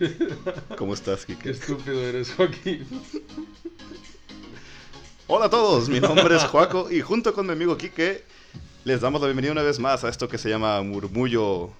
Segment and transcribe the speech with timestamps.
[0.00, 0.18] eres.
[0.78, 1.50] ¿Cómo estás, Qué Kike?
[1.50, 2.86] estúpido eres, Joaquín.
[5.26, 8.24] Hola a todos, mi nombre es Joaco y junto con mi amigo Kike
[8.84, 11.70] les damos la bienvenida una vez más a esto que se llama Murmullo.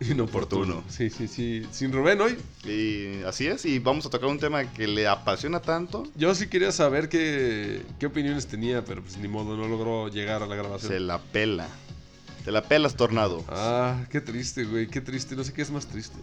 [0.00, 0.82] Inoportuno.
[0.88, 1.64] Sí, sí, sí.
[1.70, 2.36] Sin Rubén hoy.
[2.64, 6.04] Y así es, y vamos a tocar un tema que le apasiona tanto.
[6.16, 10.42] Yo sí quería saber qué, qué opiniones tenía, pero pues ni modo, no logró llegar
[10.42, 10.90] a la grabación.
[10.92, 11.68] Se la pela.
[12.44, 13.44] Te la pelas, tornado.
[13.48, 15.36] Ah, qué triste, güey, qué triste.
[15.36, 16.16] No sé qué es más triste.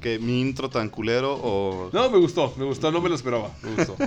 [0.00, 1.90] Que mi intro tan culero o...
[1.92, 3.50] No, me gustó, me gustó, no me lo esperaba.
[3.62, 3.96] Me gustó.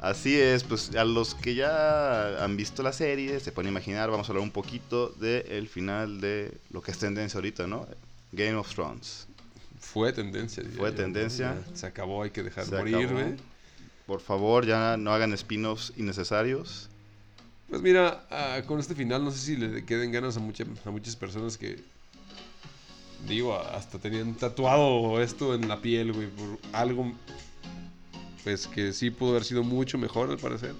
[0.00, 4.28] Así es, pues a los que ya han visto la serie, se pueden imaginar, vamos
[4.28, 7.86] a hablar un poquito del final de lo que es tendencia ahorita, ¿no?
[8.32, 9.28] Game of Thrones.
[9.78, 10.64] Fue tendencia.
[10.76, 11.56] Fue tendencia.
[11.74, 13.36] Se acabó, hay que dejar Se morir, güey.
[14.06, 16.88] Por favor, ya no hagan spin-offs innecesarios.
[17.68, 20.90] Pues mira, ah, con este final no sé si le queden ganas a, mucha- a
[20.90, 21.78] muchas personas que,
[23.26, 27.12] digo, hasta tenían tatuado esto en la piel, güey, por algo,
[28.44, 30.74] pues que sí pudo haber sido mucho mejor al parecer.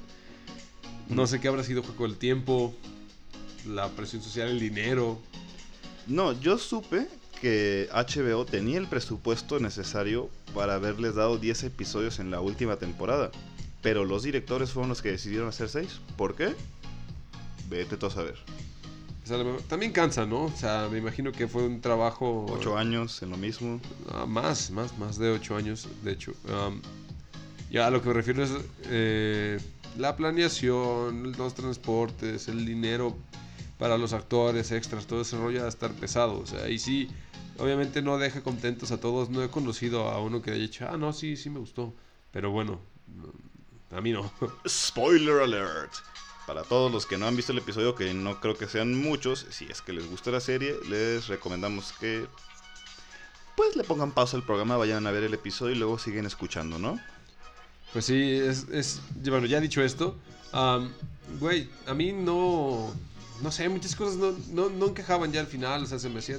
[1.09, 2.75] No sé qué habrá sido juego del tiempo,
[3.67, 5.19] la presión social, el dinero.
[6.07, 7.09] No, yo supe
[7.41, 13.31] que HBO tenía el presupuesto necesario para haberles dado 10 episodios en la última temporada.
[13.83, 16.01] Pero los directores fueron los que decidieron hacer 6.
[16.17, 16.55] ¿Por qué?
[17.69, 18.37] Vete tú a saber.
[19.25, 20.45] O sea, también cansa, ¿no?
[20.45, 22.47] O sea, me imagino que fue un trabajo...
[22.49, 23.81] 8 años en lo mismo.
[24.11, 26.33] Ah, más, más, más de 8 años, de hecho.
[26.49, 26.83] Am,
[27.71, 28.51] ya a lo que me refiero es
[28.87, 29.61] eh,
[29.97, 33.17] la planeación, los transportes, el dinero
[33.79, 36.39] para los actores, extras, todo ese rollo a estar pesado.
[36.39, 37.09] O sea, y sí,
[37.59, 39.31] obviamente no deja contentos a todos.
[39.31, 41.95] No he conocido a uno que haya dicho, ah, no, sí, sí me gustó.
[42.31, 44.31] Pero bueno, no, a mí no.
[44.69, 45.93] Spoiler alert.
[46.47, 49.47] Para todos los que no han visto el episodio, que no creo que sean muchos,
[49.51, 52.27] si es que les gusta la serie, les recomendamos que
[53.57, 56.79] pues le pongan pausa al programa, vayan a ver el episodio y luego siguen escuchando,
[56.79, 56.99] ¿no?
[57.93, 60.17] Pues sí, es, bueno, ya dicho esto,
[61.39, 62.93] güey, a mí no,
[63.43, 66.19] no sé, muchas cosas no, no, no encajaban ya al final, o sea, se me
[66.19, 66.39] hacía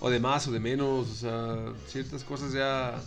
[0.00, 3.00] o de más o de menos, o sea, ciertas cosas ya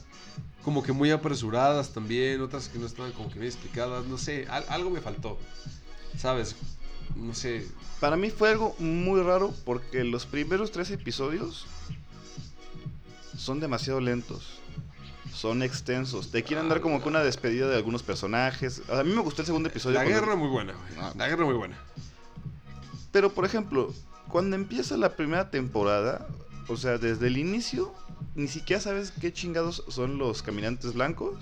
[0.64, 4.48] como que muy apresuradas también, otras que no estaban como que bien explicadas, no sé,
[4.50, 5.38] al- algo me faltó,
[6.18, 6.56] ¿sabes?
[7.16, 7.68] No sé,
[8.00, 11.66] Para mí fue algo muy raro porque los primeros tres episodios
[13.38, 14.59] son demasiado lentos.
[15.34, 16.31] Son extensos.
[16.31, 18.81] Te quieren dar como que una despedida de algunos personajes.
[18.90, 19.95] A mí me gustó el segundo episodio.
[20.00, 21.13] la guerra muy buena, Ah.
[21.16, 21.78] la guerra muy buena.
[23.12, 23.94] Pero, por ejemplo,
[24.29, 26.28] cuando empieza la primera temporada,
[26.68, 27.94] o sea, desde el inicio,
[28.35, 31.35] ni siquiera sabes qué chingados son los caminantes blancos.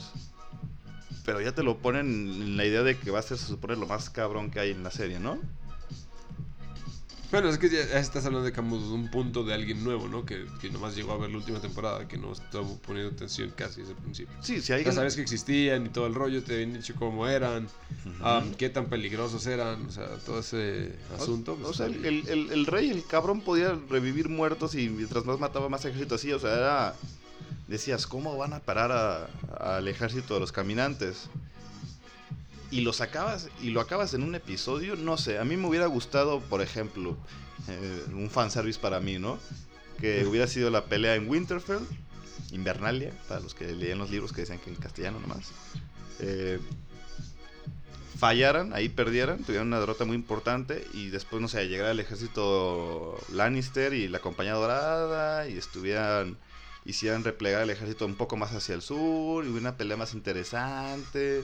[1.26, 3.76] Pero ya te lo ponen en la idea de que va a ser, se supone,
[3.76, 5.40] lo más cabrón que hay en la serie, ¿no?
[7.32, 10.08] Bueno, es que ya, ya estás hablando de como de un punto de alguien nuevo,
[10.08, 10.26] ¿no?
[10.26, 13.82] Que, que nomás llegó a ver la última temporada, que no estuvo poniendo atención casi
[13.82, 14.34] desde el principio.
[14.42, 14.94] Sí, si Ya alguien...
[14.94, 17.68] sabes que existían y todo el rollo, te habían dicho cómo eran,
[18.58, 21.54] qué tan peligrosos eran, o sea, todo ese asunto.
[21.54, 24.88] O, pues, o sea, el, el- el- el rey, el cabrón podía revivir muertos y
[24.90, 26.32] mientras más mataba más ejército así.
[26.32, 26.96] O sea, era...
[27.68, 31.30] Decías, ¿cómo van a parar a- al ejército de los caminantes?
[32.72, 35.86] Y los acabas, y lo acabas en un episodio, no sé, a mí me hubiera
[35.88, 37.16] gustado, por ejemplo,
[37.68, 39.40] eh, un fanservice para mí, ¿no?
[40.00, 41.84] Que hubiera sido la pelea en Winterfell,
[42.52, 45.52] Invernalia, para los que leían los libros que decían que en castellano nomás.
[46.20, 46.60] Eh,
[48.18, 53.18] fallaran, ahí perdieran, tuvieran una derrota muy importante y después, no sé, llegara el ejército
[53.34, 56.38] Lannister y la compañía dorada y estuvieran,
[56.86, 60.14] hicieran replegar el ejército un poco más hacia el sur y hubiera una pelea más
[60.14, 61.44] interesante.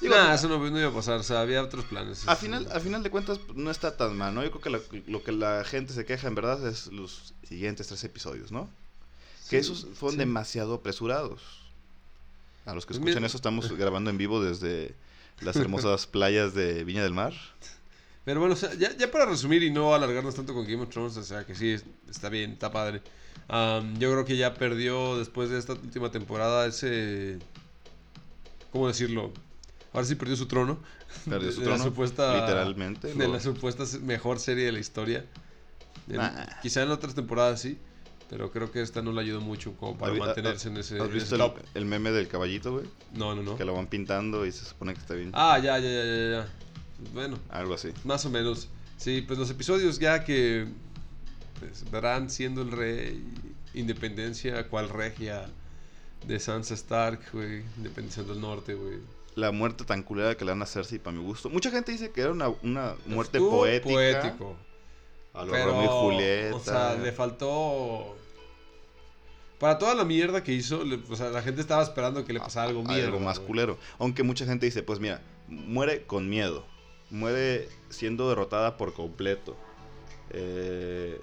[0.00, 2.26] Digo, Nah, eso no, no iba a pasar, o sea, había otros planes.
[2.28, 4.44] a final, a final de cuentas pues, no está tan mal, ¿no?
[4.44, 7.88] Yo creo que la- lo que la gente se queja en verdad es los siguientes
[7.88, 8.70] tres episodios, ¿no?
[9.50, 10.18] Que esos fueron sí.
[10.18, 11.42] demasiado apresurados.
[12.64, 14.94] A los que Pues escuchan mira- eso, estamos grabando en vivo desde
[15.40, 17.32] las hermosas playas de Viña del Mar.
[18.24, 20.90] Pero bueno, o sea, ya, ya para resumir y no alargarnos tanto con Game of
[20.90, 23.02] Thrones, o sea, que sí, es- está bien, está padre.
[23.48, 27.38] Yo creo que ya perdió después de esta última temporada ese...
[28.72, 29.32] ¿Cómo decirlo?
[29.92, 30.78] Ahora sí perdió su trono.
[31.28, 33.14] Perdió su de la trono, supuesta- literalmente.
[33.14, 35.24] De lo- la supuesta mejor serie de la historia.
[36.08, 36.46] En- Nah.
[36.62, 37.78] Quizá en otras temporadas sí,
[38.28, 40.96] pero creo que esta no le ayudó mucho como para ¿Has vi- mantenerse en ese,
[41.00, 42.84] ¿Has en visto ese el, meme del caballito, güey?
[43.14, 43.56] No, no, no.
[43.56, 45.30] Que lo van pintando y se supone que está bien.
[45.32, 46.48] Ah, ya, ya, ya, ya, ya.
[47.14, 47.88] Bueno, Algo así.
[48.04, 48.68] más o menos.
[48.98, 50.66] Sí, pues los episodios ya que
[51.58, 51.84] pues,
[52.32, 53.24] siendo el rey,
[53.74, 55.46] independencia, cual regia
[56.26, 58.98] de Sansa Stark, güey, independencia del norte, güey.
[59.36, 61.48] la muerte tan culera que le dan a Cersei para mi gusto.
[61.48, 63.92] Mucha gente dice que era una, una muerte Estuvo poética.
[63.94, 64.56] poético.
[65.34, 66.56] A lo Pero, Romeo y Julieta.
[66.56, 68.16] o sea, le faltó...
[69.60, 72.38] Para toda la mierda que hizo, le- o sea, la gente estaba esperando que le
[72.40, 73.06] pasara algo mierda.
[73.06, 73.46] algo más güey.
[73.48, 73.78] culero.
[73.98, 76.64] Aunque mucha gente dice, pues mira, muere con miedo.
[77.10, 79.56] Muere siendo derrotada por completo.
[80.30, 81.20] eh,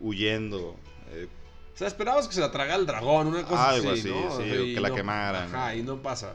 [0.00, 0.76] huyendo.
[1.10, 1.28] eh,
[1.74, 4.36] O sea, esperabas que se la tragara el dragón, una cosa Algo así, así, ¿no?
[4.36, 5.54] sí, o que la no- quemaran.
[5.54, 6.34] Ajá, y no pasa.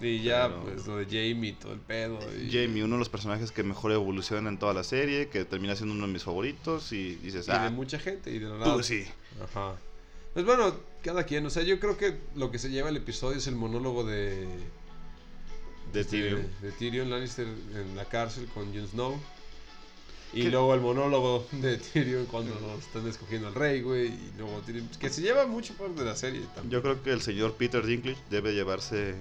[0.00, 2.18] Y ya, Pero- pues, lo de Jamie, todo el pedo.
[2.38, 5.74] y- Jamie, uno de los personajes que mejor evoluciona en toda la serie, que termina
[5.74, 8.58] siendo uno de mis favoritos y dices, Y de ah, mucha gente, y de la
[8.58, 8.74] nada.
[8.74, 9.04] tú sí.
[9.42, 9.74] Ajá.
[10.34, 10.72] Pues bueno,
[11.02, 11.44] cada quien.
[11.46, 14.46] O sea, yo creo que lo que se lleva el episodio es el monólogo de.
[15.92, 16.46] De este, Tyrion.
[16.60, 19.18] de Tyrion Lannister en la cárcel con Jon Snow.
[20.32, 20.50] Y ¿Qué?
[20.50, 24.08] luego el monólogo de Tyrion cuando están escogiendo al rey, güey.
[24.08, 24.88] Y luego Tyrion.
[25.00, 26.70] Que se lleva mucho parte de la serie también.
[26.70, 29.14] Yo creo que el señor Peter Dinklage debe llevarse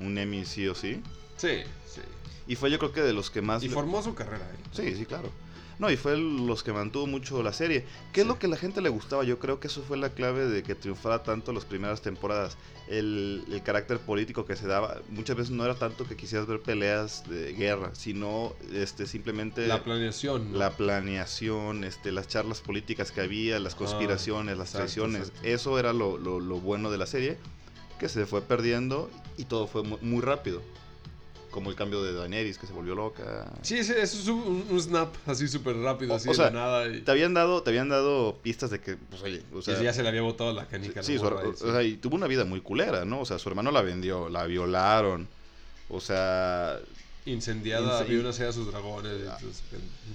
[0.00, 1.02] un Emmy sí o sí.
[1.36, 2.00] Sí, sí.
[2.46, 3.62] Y fue yo creo que de los que más...
[3.62, 4.56] Y le- formó su carrera, ¿eh?
[4.72, 5.30] Sí, sí, claro.
[5.78, 7.84] No, y fue el- los que mantuvo mucho la serie.
[8.12, 9.24] ¿Qué es lo que a la gente le gustaba?
[9.24, 12.56] Yo creo que eso fue la clave de que triunfara tanto las primeras temporadas.
[12.88, 15.00] El, el carácter político que se daba.
[15.10, 19.82] Muchas veces no era tanto que quisieras ver peleas de guerra, sino este simplemente La
[19.84, 20.52] planeación.
[20.52, 20.58] ¿no?
[20.58, 25.28] la planeación, este, las charlas políticas que había, las conspiraciones, las exacto, traiciones.
[25.28, 25.48] exacto.
[25.48, 27.36] Eso era lo, lo- lo bueno de la serie,
[27.98, 30.62] que se fue perdiendo y todo fue mu- muy rápido.
[31.56, 33.50] Como el cambio de Daenerys, que se volvió loca.
[33.62, 36.44] Sí, sí, eso es un, un snap así súper rápido, O- así o de sea,
[36.46, 36.86] la nada.
[36.86, 39.84] Y, Te habían dado, te habían dado pistas de que, pues oye, o sea, y
[39.84, 41.00] ya se le había botado la canica.
[41.00, 41.28] a la sí, su- y
[41.68, 43.20] o sea, y tuvo una vida muy culera, ¿no?
[43.20, 45.28] O sea, su hermano la vendió, la violaron,
[45.88, 46.78] o sea,
[47.24, 49.12] Incendiada, Ince- había una sea sus dragones.
[49.22, 49.64] entonces,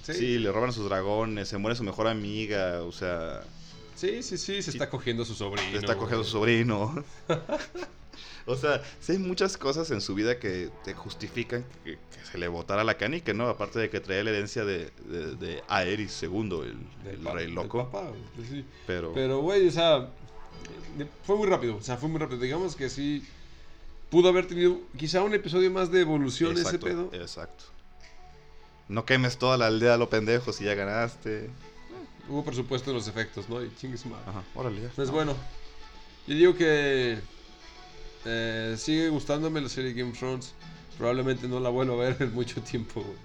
[0.04, 0.38] sí, sí.
[0.38, 3.42] le roban a sus dragones, se muere su mejor amiga, o sea,
[3.96, 5.72] sí, sí, sí, se está cogiendo a su sobrino.
[5.72, 7.04] le está cogiendo a su sobrino.
[8.52, 12.38] o sea, sí hay muchas cosas en su vida que te justifican que, que se
[12.38, 13.48] le botara la canica, ¿no?
[13.48, 16.76] Aparte de que traía la herencia de, de, de Aerys II,
[17.06, 17.90] el, rey loco.
[17.90, 18.66] papá, güey, pues sí.
[18.88, 20.10] Pero, Pero, güey, o sea,
[21.24, 21.76] fue muy rápido.
[21.78, 22.40] O sea, fue muy rápido.
[22.40, 23.26] Digamos que sí.
[24.10, 27.10] Pudo haber tenido quizá un episodio más de evolución exacto, ese pedo.
[27.14, 27.64] exacto.
[28.90, 31.50] No quemes toda la aldea a lo pendejo si ya ganaste.
[32.28, 33.64] Hubo presupuesto en los efectos, ¿no?
[33.64, 34.26] Y chingue su madre.
[34.28, 34.82] Ajá, órale.
[34.82, 34.90] ya.
[34.94, 35.34] Pues bueno,
[36.28, 37.20] yo digo que
[38.26, 40.54] eh, sigue gustándome la serie Game of Thrones.
[40.98, 43.02] Probablemente no la vuelvo a ver en mucho tiempo.
[43.02, 43.18] güey.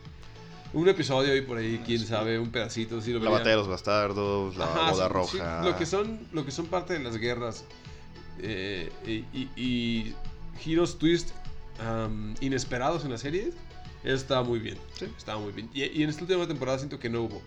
[0.72, 3.00] Un episodio ahí por ahí, quién sabe, un pedacito.
[3.00, 5.62] Sí lo La batalla de los bastardos, la Ajá, boda sí, sí, roja.
[5.62, 7.64] lo, que son, lo que son parte de las guerras
[8.40, 10.14] eh, y, y- y
[10.58, 11.30] giros, twist
[12.40, 13.52] inesperados en la serie,
[14.04, 14.78] está muy bien.
[14.98, 15.06] Sí.
[15.16, 15.68] Está muy bien.
[15.74, 17.42] Y, y en esta última temporada siento que no hubo.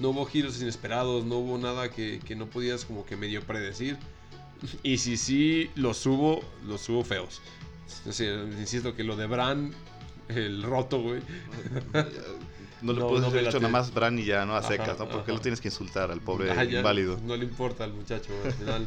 [0.00, 3.96] No hubo giros inesperados, no hubo nada que, que no podías como que medio predecir.
[4.82, 7.40] Y si sí los hubo, los hubo feos.
[8.06, 9.74] O sea, insisto que lo de Bran,
[10.28, 11.22] el roto, güey.
[12.80, 14.54] No le No, puedes no haber hecho nada más Bran y ya, ¿no?
[14.54, 15.08] A Ajá, secas, ¿no?
[15.08, 15.32] ¿Por qué ajá.
[15.32, 17.18] lo tienes que insultar al pobre Ah, ya, inválido?
[17.22, 18.86] No le importa al muchacho, güey, al final.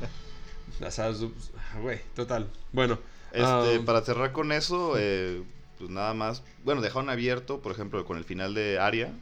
[1.81, 2.49] güey, total.
[2.71, 2.99] Bueno.
[3.31, 5.43] Este, um, para cerrar con eso, eh,
[5.77, 6.43] pues nada más.
[6.63, 9.13] Bueno, dejaron abierto, por ejemplo, con el final de Aria.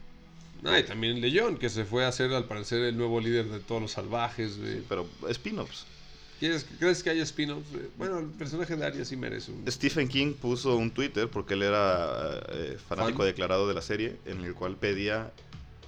[0.63, 3.59] ah, y también León, que se fue a ser al parecer el nuevo líder de
[3.59, 4.81] todos los salvajes, güey.
[4.87, 5.85] Pero spin-offs.
[6.43, 7.71] ¿Quieres- ¿Crees que haya spin-offs?
[7.71, 7.83] güey?
[7.97, 9.63] Bueno, el personaje de Arya sí merece un...
[9.71, 13.27] Stephen King puso un Twitter porque él era eh, fanático Fan.
[13.27, 15.31] declarado de la serie, en el cual pedía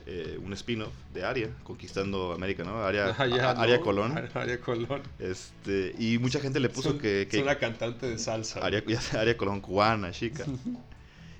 [0.06, 2.82] eh, un spin-off de Aria, conquistando América, ¿no?
[2.84, 3.62] Aria, Ah, ya, a- ¿no?
[3.62, 4.18] Aria Colón.
[4.18, 5.02] Ar- Aria Colón.
[5.20, 8.62] Este, y mucha gente le puso Son- que, que Es una cantante de salsa.
[8.64, 8.82] Aria
[9.38, 10.46] Colón cubana, chica.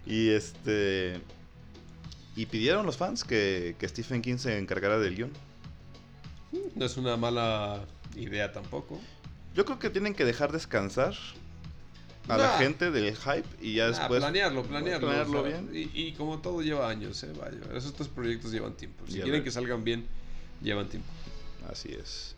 [0.06, 1.22] y este.
[2.36, 5.32] Y pidieron los fans que, que Stephen King se encargara del guion.
[6.76, 9.00] No es una mala idea tampoco.
[9.54, 11.14] Yo creo que tienen que dejar descansar
[12.28, 12.58] a la Nah.
[12.58, 14.20] gente del hype y ya Ah, después.
[14.20, 15.08] planearlo, planearlo.
[15.08, 15.90] planearlo o sea, bien.
[15.94, 17.32] Y, y como todo lleva años, ¿eh?
[17.40, 19.06] Vaya, estos proyectos llevan tiempo.
[19.08, 20.06] Si quieren que salgan bien,
[20.62, 21.08] llevan tiempo.
[21.70, 22.36] Así es.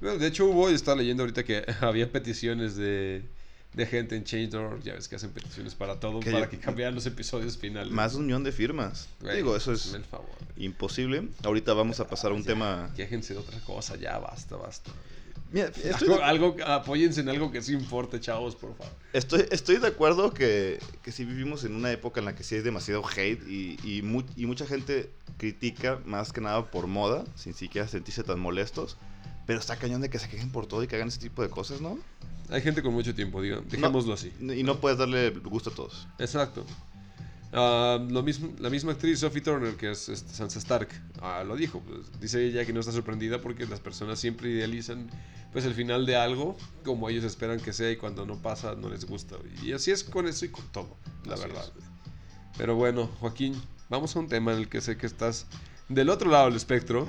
[0.00, 3.22] Bueno, de hecho hubo, y estaba leyendo ahorita que había peticiones de,
[3.74, 6.58] de gente en Change.org, ya ves que hacen peticiones para todo, Que para yo- que
[6.58, 7.90] cambiaran los episodios finales.
[7.92, 9.08] Más de un millón de firmas.
[9.20, 10.28] Güey, Digo, eso es el favor.
[10.56, 11.28] imposible.
[11.42, 12.90] Ahorita vamos a pasar a un Ya, tema.
[12.94, 14.90] Quéjense de otra cosa, ya basta, basta.
[15.50, 18.92] Mira, estoy Algo, apóyense en algo que sí importe, chavos, por favor.
[19.12, 22.54] estoy, estoy de acuerdo que, que sí vivimos en una época en la que sí
[22.54, 27.24] hay demasiado hate y, y, mu- y mucha gente critica más que nada por moda,
[27.36, 28.96] sin siquiera sentirse tan molestos.
[29.46, 31.50] Pero está cañón de que se quejen por todo y que hagan ese tipo de
[31.50, 31.98] cosas, ¿no?
[32.50, 34.32] Hay gente con mucho tiempo, digan, dejémoslo así.
[34.40, 36.06] Y no puedes darle gusto a todos.
[36.18, 36.64] Exacto.
[37.54, 40.88] Ah, lo mismo, la misma actriz Sophie Turner, que es este, Sansa Stark,
[41.20, 41.80] ah, lo dijo.
[41.80, 45.10] pues, dice ella que no está sorprendida porque las personas siempre idealizan
[45.52, 48.88] pues el final de algo como ellos esperan que sea y cuando no pasa no
[48.88, 49.36] les gusta.
[49.62, 50.96] Y así es con eso y con todo,
[51.26, 51.64] la Así verdad.
[51.76, 51.84] es.
[52.56, 55.46] Pero bueno, Joaquín, vamos a un tema en el que sé que estás
[55.88, 57.06] del otro lado del espectro,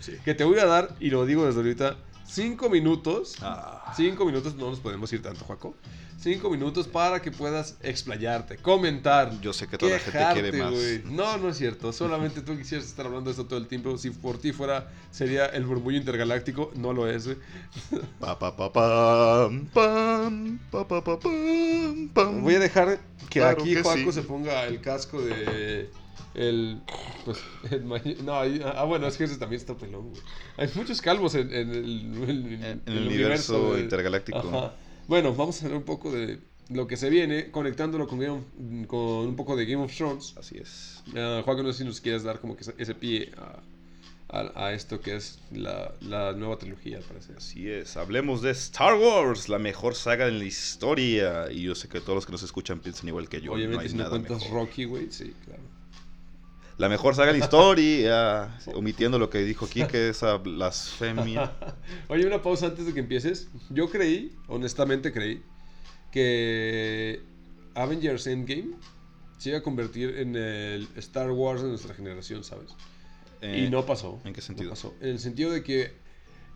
[0.00, 0.12] Sí.
[0.24, 3.36] que te voy a dar, y lo digo desde ahorita, cinco minutos.
[3.40, 5.74] Ah, Cinco minutos, no nos podemos ir tanto, Joaco.
[6.18, 9.40] Cinco minutos para que puedas explayarte, comentar.
[9.40, 10.72] yo sé que toda la gente quiere más.
[11.06, 11.92] No, no es cierto.
[11.92, 13.98] Solamente tú quisieras estar hablando de esto todo el tiempo.
[13.98, 16.70] Si por ti fuera, sería el murmullo intergaláctico.
[16.76, 17.38] No lo es, güey.
[18.20, 22.42] Pa, pa, pa, pam, pam, pa, pa, pa, pam, pam.
[22.42, 24.12] Voy a dejar que Claro aquí que sí.
[24.12, 25.90] se ponga el casco de.
[26.34, 26.80] El.
[27.24, 27.38] Pues.
[27.70, 27.86] el
[28.24, 30.22] no, ahí- ah, bueno, es que ese también está pelón, güey.
[30.56, 34.38] Hay muchos calvos en, en el, en- el universo intergaláctico.
[34.38, 34.74] Ajá.
[35.08, 36.38] Bueno, vamos a hablar un poco de
[36.70, 40.34] lo que se viene, conectándolo con, Game of- con un poco de Game of Thrones.
[40.38, 41.02] Así es.
[41.08, 43.58] Uh, Joaquín, no sé si nos quieres dar como que ese, pie a,
[44.38, 47.36] a- a esto que es la, la nueva trilogía, al parecer.
[47.36, 47.96] Así es.
[47.98, 51.52] Hablemos de Star Wars, la mejor saga en la historia.
[51.52, 53.52] Y yo sé que todos los que nos escuchan piensan igual que yo.
[53.52, 54.54] Obviamente, no hay si no nada cuentas mejor.
[54.66, 55.62] Rocky, güey, sí, claro.
[56.82, 58.58] La mejor saga en la historia.
[58.74, 61.52] omitiendo lo que dijo Kike, esa blasfemia.
[62.08, 63.46] Oye, una pausa antes de que empieces.
[63.70, 65.44] Yo creí, honestamente creí,
[66.10, 67.22] que
[67.76, 68.74] Avengers Endgame
[69.38, 72.72] se iba a convertir en el Star Wars de nuestra generación, ¿sabes?
[73.42, 74.20] Eh, y no pasó.
[74.24, 74.70] ¿en qué sentido?
[74.70, 74.92] No pasó.
[75.00, 75.92] En el sentido de que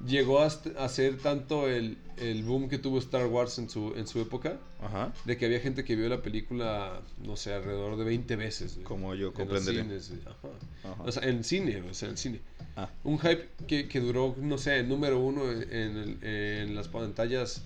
[0.04, 4.06] llegó a, a ser tanto el, el boom que tuvo Star Wars en su, en
[4.06, 5.12] su época, Ajá.
[5.24, 8.74] de que había gente que vio la película, no sé, alrededor de 20 veces.
[8.74, 9.82] güey, Como yo en comprenderé.
[9.82, 10.92] cines, güey, ajá.
[10.92, 11.02] Ajá.
[11.04, 12.40] O sea, en cine, o sea, en cine.
[12.76, 17.62] Ah, Un hype que, que duró, no sé, el número uno en, en las pantallas,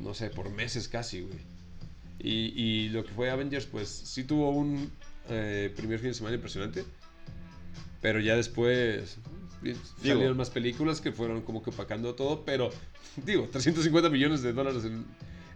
[0.00, 1.38] no sé, por meses casi, güey.
[2.20, 4.90] Y, y lo que fue Avengers, pues sí tuvo un
[5.28, 6.84] eh, primer fin de semana impresionante.
[8.00, 9.16] Pero ya después
[9.72, 9.78] Digo-
[10.14, 12.44] salieron más películas que fueron como que opacando todo.
[12.44, 12.70] Pero,
[13.24, 15.04] digo, 350 millones de dólares en,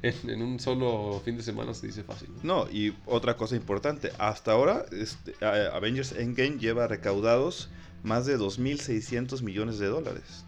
[0.02, 2.28] en- en un solo fin de semana se dice fácil.
[2.42, 2.64] ¿no?
[2.64, 7.68] No, y otra cosa importante, hasta ahora este, Avengers Endgame lleva recaudados
[8.04, 10.44] más de 2.600 millones de dólares.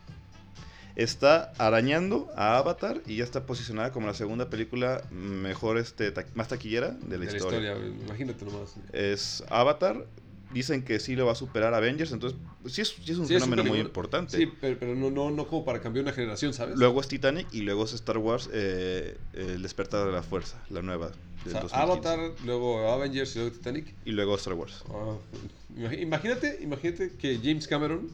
[0.97, 6.27] Está arañando a Avatar y ya está posicionada como la segunda película mejor, este, ta-
[6.35, 7.39] más taquillera de la, de la historia.
[7.61, 8.75] historia, güey, imagínate nomás.
[8.93, 10.05] Es Avatar,
[10.53, 13.35] dicen que sí lo va a superar Avengers, entonces sí es, sí es un Sí,
[13.35, 14.37] es un fenómeno muy importante.
[14.37, 16.77] Sí, pero, pero no, no, no como para cambiar una generación, ¿sabes?
[16.79, 20.83] Luego es Titanic y luego es Star Wars, eh, El despertar de la fuerza, la
[20.83, 21.07] nueva.
[21.07, 21.77] O Del sea, 2015.
[21.77, 23.95] Avatar, luego Avengers y luego Titanic.
[24.05, 24.85] Y luego Star Wars.
[24.91, 25.17] Ah,
[25.77, 28.09] imag- imagínate, imagínate que James Cameron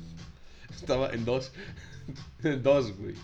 [0.75, 1.52] estaba en dos.
[2.45, 3.14] en dos, güey.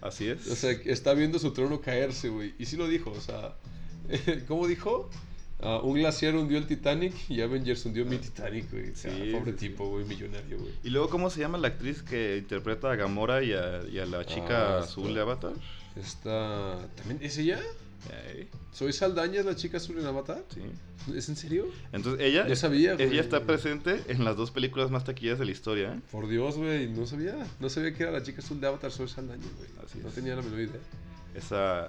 [0.00, 0.46] Así es.
[0.46, 2.54] O sea, está viendo su trono caerse, güey.
[2.58, 3.54] Y sí lo dijo, o sea.
[4.48, 5.10] ¿Cómo dijo?
[5.60, 8.94] Ah, un glaciar hundió el Titanic y Avengers hundió mi Titanic, güey.
[8.94, 9.68] Sí, pobre sí, sí.
[9.68, 10.72] tipo, güey, millonario, güey.
[10.84, 14.06] Y luego, ¿cómo se llama la actriz que interpreta a Gamora y a, y a
[14.06, 15.52] la chica Ah, azul de Avatar?
[15.96, 16.78] Está.
[16.96, 17.60] ¿También es ella?
[18.72, 20.44] ¿Soy Saldaña, la chica azul en Avatar?
[20.54, 20.62] sí.
[21.14, 21.66] ¿Es en serio?
[21.92, 23.08] Entonces, ella, No sabía, güey.
[23.08, 25.94] ella está presente en las dos películas más taquilleras de la historia.
[25.94, 26.00] ¿eh?
[26.12, 27.34] Por Dios, güey, no sabía.
[27.60, 29.68] No sabía que era la chica azul de Avatar, soy Saldaña, güey.
[29.84, 30.14] Así no es.
[30.14, 30.80] tenía la menor idea.
[31.34, 31.88] Esa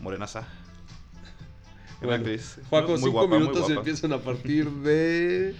[0.00, 0.46] morenaza.
[2.00, 2.58] Una actriz.
[2.68, 3.74] Juaco, muy cinco guapa, muy minutos guapa.
[3.74, 5.54] empiezan a partir de.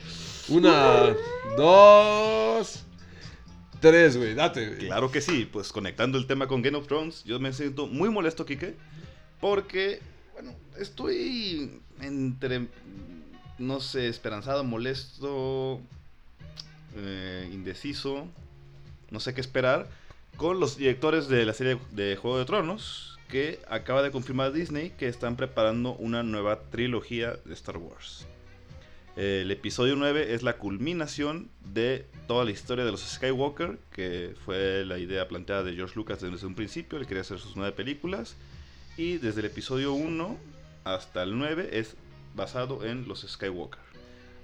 [0.48, 1.14] Una,
[1.56, 2.84] dos,
[3.80, 4.34] tres, güey.
[4.34, 4.78] Date, güey.
[4.86, 8.08] Claro que sí, pues conectando el tema con Game of Thrones, yo me siento muy
[8.08, 8.74] molesto, Kike,
[9.40, 10.00] porque,
[10.32, 12.68] bueno, estoy entre,
[13.58, 15.80] no sé, esperanzado, molesto,
[16.96, 18.26] eh, indeciso,
[19.10, 19.88] no sé qué esperar,
[20.36, 24.90] con los directores de la serie de Juego de Tronos, que acaba de confirmar Disney
[24.90, 28.26] que están preparando una nueva trilogía de Star Wars.
[29.16, 34.84] El episodio 9 es la culminación de toda la historia de los Skywalker, que fue
[34.84, 38.36] la idea planteada de George Lucas desde un principio, él quería hacer sus nueve películas,
[38.96, 40.36] y desde el episodio 1
[40.84, 41.96] hasta el 9 es
[42.34, 43.80] basado en los Skywalker.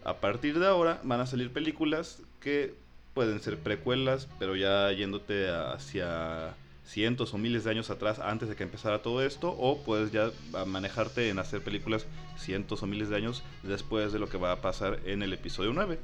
[0.04, 2.74] A partir de ahora van a salir películas que
[3.14, 8.56] pueden ser precuelas, pero ya yéndote hacia cientos o miles de años atrás antes de
[8.56, 10.30] que empezara todo esto, o puedes ya
[10.66, 14.60] manejarte en hacer películas cientos o miles de años después de lo que va a
[14.60, 15.98] pasar en el episodio 9.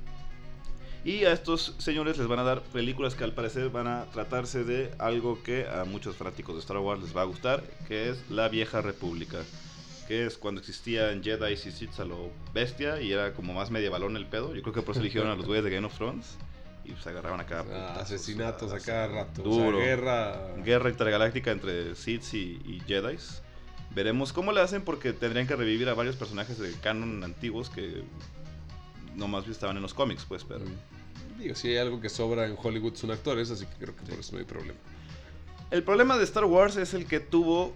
[1.02, 4.64] Y a estos señores les van a dar películas que al parecer van a tratarse
[4.64, 8.22] de algo que a muchos fanáticos de Star Wars les va a gustar, que es
[8.28, 9.38] la vieja república.
[10.08, 14.16] Que es cuando existían Jedi y Sith a lo bestia y era como más medievalón
[14.16, 14.54] el pedo.
[14.54, 16.36] Yo creo que por eso eligieron a los güeyes de Game of Thrones
[16.84, 17.60] y pues agarraban acá.
[17.60, 19.42] Ah, putazos, asesinatos a- a cada rato.
[19.42, 19.76] Duro.
[19.78, 20.54] O sea, guerra.
[20.64, 23.42] Guerra intergaláctica entre Sith y, y Jedis.
[23.94, 28.02] Veremos cómo le hacen porque tendrían que revivir a varios personajes de canon antiguos que
[29.16, 30.64] nomás estaban en los cómics, pues, pero...
[31.38, 34.18] Digo, si hay algo que sobra en Hollywood son actores, así que creo que por
[34.20, 34.78] eso no hay problema.
[35.72, 37.74] El problema de Star Wars es el que tuvo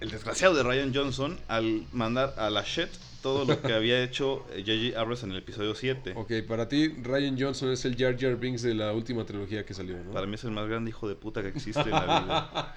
[0.00, 2.88] el desgraciado de Ryan Johnson al mandar a la shit
[3.24, 5.00] todo lo que había hecho J.J.
[5.00, 6.12] Abrams en el episodio 7.
[6.14, 9.72] Ok, para ti Ryan Johnson es el Jar Jar Binks de la última trilogía que
[9.72, 10.12] salió, ¿no?
[10.12, 12.74] Para mí es el más grande hijo de puta que existe en la vida.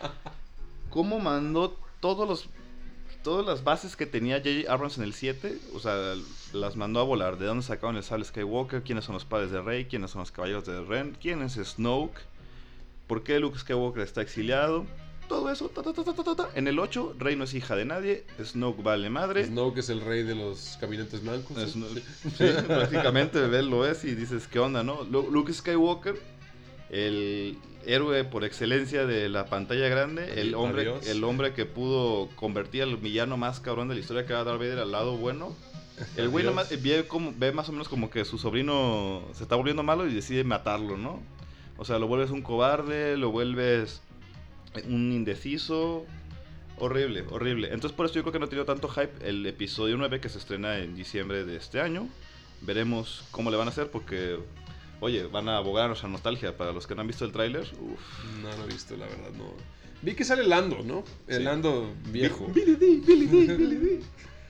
[0.89, 2.49] ¿Cómo mandó todos los
[3.23, 4.71] todas las bases que tenía J.J.
[4.71, 6.15] Abrams en el 7, o sea,
[6.53, 7.37] las mandó a volar.
[7.37, 8.83] ¿De dónde sacaron el sable Skywalker?
[8.83, 9.83] ¿Quiénes son los padres de Rey?
[9.83, 11.17] ¿Quiénes son los caballeros de Ren?
[11.19, 12.21] ¿Quién es Snoke?
[13.05, 14.85] ¿Por qué Luke Skywalker está exiliado?
[15.27, 15.69] Todo eso.
[15.69, 18.23] Ta, ta, ta, en el 8, Rey no es hija de nadie.
[18.41, 19.45] Snoke vale madre.
[19.45, 21.57] Snoke es el rey de los caminantes blancos.
[21.71, 21.83] ¿sí?
[22.37, 25.03] sí, prácticamente él lo es y dices, ¿qué onda, no?
[25.03, 26.17] Luke Skywalker,
[26.89, 32.83] el héroe por excelencia de la pantalla grande, el hombre, el hombre que pudo convertir
[32.83, 35.55] al villano más cabrón de la historia que va a Darth Vader al lado bueno.
[36.15, 39.55] El güey nomás ve, como, ve más o menos como que su sobrino se está
[39.55, 41.19] volviendo malo y decide matarlo, ¿no?
[41.77, 44.01] O sea, lo vuelves un cobarde, lo vuelves
[44.85, 46.05] un indeciso.
[46.79, 47.73] Horrible, horrible.
[47.73, 50.29] Entonces por eso yo creo que no ha tenido tanto hype el episodio 9 que
[50.29, 52.07] se estrena en diciembre de este año.
[52.61, 54.37] Veremos cómo le van a hacer porque
[54.99, 56.57] Oye, van a abogar a nuestra nostalgia.
[56.57, 57.67] Para los que no han visto el tráiler,
[58.41, 59.53] No, lo he visto, la verdad, no.
[60.01, 61.03] Vi que sale Lando, ¿no?
[61.27, 62.47] El Lando viejo.
[62.47, 64.01] Billy D, Billy D, Billy D.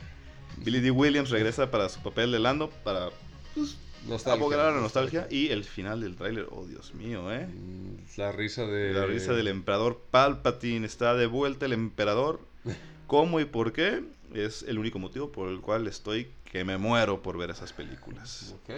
[0.58, 0.92] Billy D.
[0.92, 3.10] Williams regresa para su papel de Lando para
[3.54, 3.78] pues,
[4.26, 5.28] abogar a la nostalgia.
[5.30, 7.48] Y el final del tráiler, oh Dios mío, ¿eh?
[7.48, 8.94] Mm, la risa de...
[8.94, 10.86] La risa del emperador Palpatine.
[10.86, 12.40] Está de vuelta el emperador.
[13.08, 14.04] ¿Cómo y por qué?
[14.34, 18.56] Es el único motivo por el cual estoy que me muero por ver esas películas.
[18.64, 18.76] Ok.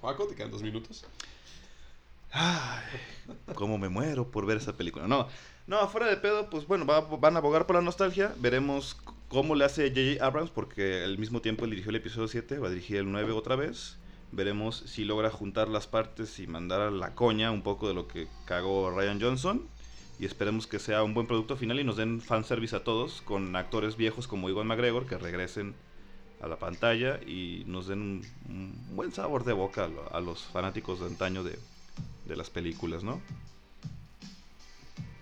[0.00, 1.04] Juaco, te quedan dos minutos.
[2.32, 2.82] Ay,
[3.54, 5.06] cómo me muero por ver esa película.
[5.06, 5.28] No,
[5.66, 8.34] no, fuera de pedo, pues bueno, van a abogar por la nostalgia.
[8.38, 8.96] Veremos
[9.28, 10.24] cómo le hace J.J.
[10.24, 13.32] Abrams, porque al mismo tiempo él dirigió el episodio 7, va a dirigir el 9
[13.32, 13.96] otra vez.
[14.32, 18.08] Veremos si logra juntar las partes y mandar a la coña un poco de lo
[18.08, 19.62] que cagó Ryan Johnson.
[20.18, 23.54] Y esperemos que sea un buen producto final y nos den fanservice a todos con
[23.56, 25.74] actores viejos como Iwan McGregor que regresen
[26.42, 31.06] a la pantalla y nos den un, buen sabor de boca a, los fanáticos de
[31.06, 31.58] antaño de,
[32.26, 33.20] las películas, ¿no?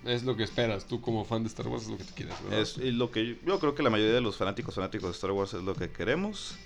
[0.05, 2.43] Es lo que esperas, tú como fan de Star Wars es lo que tú quieres,
[2.45, 2.61] ¿verdad?
[2.61, 5.53] Es lo que yo, creo que la mayoría de los fanáticos fanáticos de Star Wars
[5.53, 6.57] es lo que queremos.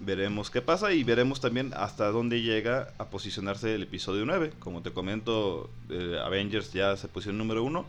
[0.00, 4.52] Veremos qué pasa y veremos también hasta dónde llega a posicionarse el episodio 9.
[4.60, 7.84] Como te comento, eh, Avengers ya se posiciona número 1.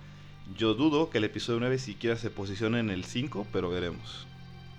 [0.58, 4.26] Yo dudo que el episodio 9 siquiera se posicione en el 5, pero veremos.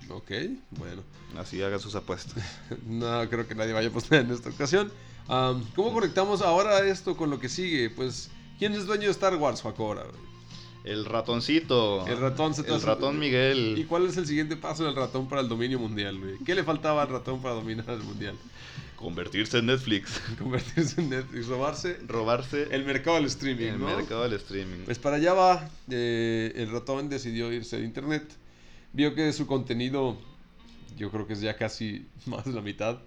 [0.08, 0.32] Ok,
[0.70, 1.02] bueno.
[1.38, 2.42] Así hagan sus apuestas.
[2.86, 4.90] no creo que nadie vaya a apostar en esta ocasión.
[5.28, 7.90] ¿Cómo conectamos ahora esto con lo que sigue?
[7.90, 10.02] Pues, ¿quién es dueño de Star Wars, ahora?
[10.84, 12.06] El ratoncito.
[12.06, 13.74] El ratón se El ratón Miguel.
[13.78, 16.38] ¿Y cuál es el siguiente paso del ratón para el dominio mundial, güey?
[16.44, 18.36] ¿Qué le faltaba al ratón para dominar el mundial?
[18.96, 20.20] Convertirse en Netflix.
[20.38, 21.46] Convertirse en Netflix.
[21.46, 21.98] Robarse.
[22.06, 22.68] Robarse.
[22.70, 24.84] El mercado del streaming, El mercado del streaming.
[24.84, 25.70] Pues para allá va.
[25.90, 28.24] Eh, el ratón decidió irse de internet
[28.92, 30.16] vio que su contenido,
[30.96, 32.98] yo creo que es ya casi más de la mitad.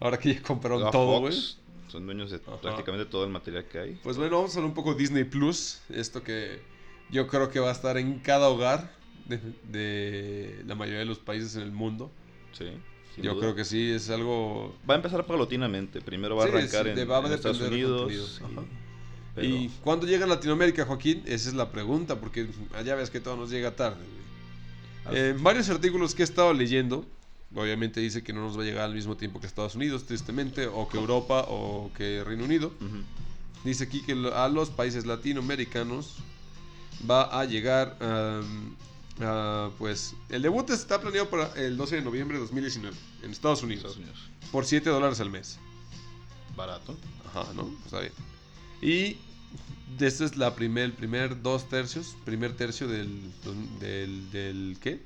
[0.00, 1.34] Ahora que ya compraron todo, güey.
[1.88, 4.00] Son dueños de prácticamente todo el material que hay.
[4.02, 5.82] Pues bueno, vamos a hablar un poco de Disney Plus.
[5.90, 6.60] Esto que
[7.12, 8.90] yo creo que va a estar en cada hogar
[9.28, 12.10] de, la mayoría de los países en el mundo.
[12.52, 12.66] Sí.
[13.18, 14.74] Yo creo que sí, es algo...
[14.88, 16.00] Va a empezar paulatinamente.
[16.00, 18.40] Primero va a arrancar en, Estados Unidos.
[19.36, 21.22] Y, ¿Y cuándo llega a Latinoamérica, Joaquín?
[21.26, 24.02] Esa es la pregunta, porque allá ves que todo nos llega tarde.
[25.06, 27.04] En eh, varios artículos que he estado leyendo,
[27.54, 30.66] obviamente dice que no nos va a llegar al mismo tiempo que Estados Unidos, tristemente,
[30.66, 32.72] o que Europa o que Reino Unido.
[33.64, 36.16] Dice aquí que a los países latinoamericanos
[37.08, 37.96] va a llegar,
[39.78, 43.98] pues, el debut está planeado para el 12 de noviembre de 2019 en Estados Unidos,
[44.50, 45.58] por 7 dólares al mes.
[46.56, 46.96] Barato.
[47.28, 47.70] Ajá, ¿no?
[47.84, 48.12] Está bien.
[48.80, 49.16] Y
[50.00, 53.30] este es la primer, el primer dos tercios, primer tercio del,
[53.80, 55.00] del, del ¿qué?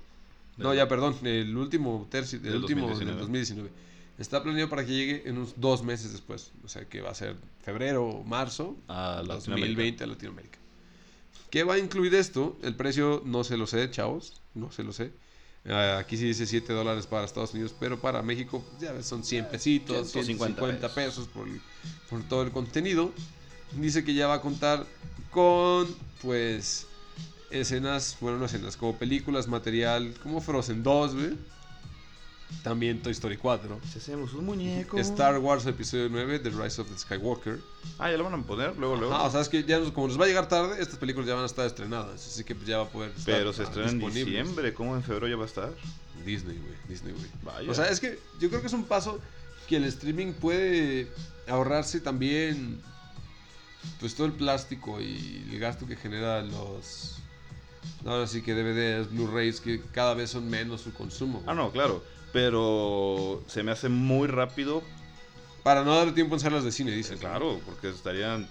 [0.57, 3.21] No, ya, perdón, el último tercio, del último 2019.
[3.21, 3.71] 2019.
[4.19, 7.15] Está planeado para que llegue en unos dos meses después, o sea que va a
[7.15, 10.59] ser febrero o marzo a 2020 a Latinoamérica.
[11.57, 12.59] ¿Qué va a incluir esto?
[12.63, 15.11] El precio no se lo sé, chavos, no se lo sé.
[15.67, 19.25] Ah, aquí sí dice 7 dólares para Estados Unidos, pero para México ya ves, son
[19.25, 21.49] 100 pesitos, 150 pesos por,
[22.11, 23.11] por todo el contenido
[23.73, 24.85] dice que ya va a contar
[25.31, 25.89] con,
[26.21, 26.89] pues,
[27.49, 31.31] escenas, bueno, no escenas, como películas, material, como Frozen 2, güey.
[32.63, 33.81] También Toy Story 4.
[33.93, 34.99] Si hacemos un muñeco.
[34.99, 37.61] Star Wars Episodio 9, The Rise of the Skywalker.
[37.99, 39.15] Ah, ya lo van a poner luego, luego.
[39.15, 41.29] Ah, o sea, es que ya nos- como nos va a llegar tarde, estas películas
[41.29, 42.27] ya van a estar estrenadas.
[42.27, 44.75] Así que ya va a poder estar Pero se ah, estrena en diciembre.
[44.75, 45.73] ¿Cómo en febrero ya va a estar?
[46.25, 46.75] Disney, güey.
[46.89, 47.27] Disney, güey.
[47.45, 47.71] Vaya.
[47.71, 49.21] O sea, es que yo creo que es un paso
[49.69, 51.09] que el streaming puede
[51.49, 52.81] ahorrarse también.
[54.01, 57.19] Pues todo el plástico y el gasto que genera los.
[58.05, 61.39] Ahora sí que DVDs, Blu-rays, que cada vez son menos su consumo.
[61.41, 61.51] güey.
[61.51, 62.03] Ah, no, claro.
[62.37, 64.83] Pero se me hace muy rápido.
[65.63, 67.17] Para no dar tiempo en salas de cine, dice.
[67.17, 68.47] Claro, porque estarían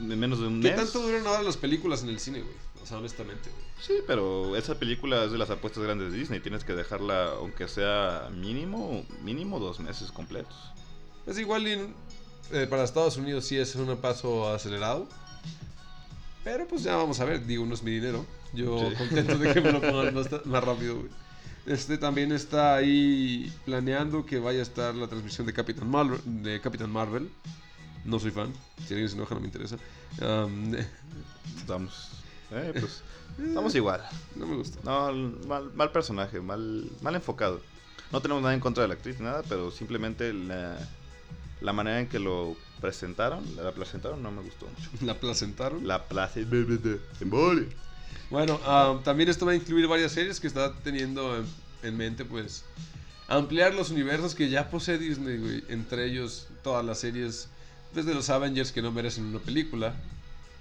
[0.00, 0.76] en menos de un ¿Qué mes.
[0.76, 2.54] tanto duran ahora las películas en el cine, güey?
[2.82, 3.64] O sea, honestamente, güey.
[3.80, 6.40] Sí, pero esa película es de las apuestas grandes de Disney.
[6.40, 10.56] Tienes que dejarla, aunque sea mínimo, mínimo dos meses completos.
[11.26, 11.94] Es igual en-
[12.52, 15.06] eh, para Estados Unidos sí es un paso acelerado.
[16.42, 18.26] Pero pues ya vamos a ver, digo, no es mi dinero.
[18.52, 18.96] Yo Sí.
[18.96, 21.08] contento de que me lo pongan más, más rápido, güey.
[21.70, 26.20] Este también está ahí planeando que vaya a estar la transmisión de Capitán Marvel.
[26.24, 27.30] De Capitán Marvel.
[28.04, 28.52] No soy fan.
[28.88, 29.76] Si alguien se enoja, no me interesa.
[30.20, 30.74] Um,
[31.56, 32.08] Estamos.
[32.50, 33.04] Eh, pues.
[33.38, 34.02] Estamos igual.
[34.34, 34.80] no me gusta.
[34.82, 35.12] No,
[35.46, 37.60] mal, mal personaje, mal, mal enfocado.
[38.10, 40.76] No tenemos nada en contra de la actriz, nada, pero simplemente la,
[41.60, 45.06] la manera en que lo presentaron, la presentaron no me gustó mucho.
[45.06, 45.86] La placentaron.
[45.86, 46.04] La
[47.20, 47.68] embole.
[48.30, 51.46] Bueno, ah, también esto va a incluir varias series que está teniendo en,
[51.82, 52.64] en mente, pues,
[53.28, 55.64] ampliar los universos que ya posee Disney, güey.
[55.68, 57.48] Entre ellos, todas las series,
[57.94, 59.94] desde los Avengers que no merecen una película.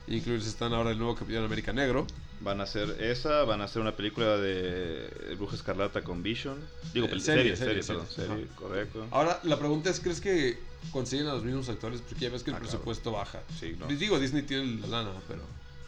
[0.07, 2.07] Incluidos están ahora el nuevo Capitán América Negro.
[2.41, 6.57] Van a hacer esa, van a hacer una película de El Bruja Escarlata con Vision.
[6.93, 8.47] Digo, Eh, serie, serie, serie, serie, perdón, serie.
[8.55, 9.07] correcto.
[9.11, 10.57] Ahora, la pregunta es, ¿crees que
[10.91, 12.01] consiguen a los mismos actores?
[12.01, 12.71] Porque ya ves que el Ah, claro.
[12.71, 13.41] presupuesto baja.
[13.59, 13.85] Sí, no.
[13.87, 15.41] Digo, Disney tiene la lana, pero...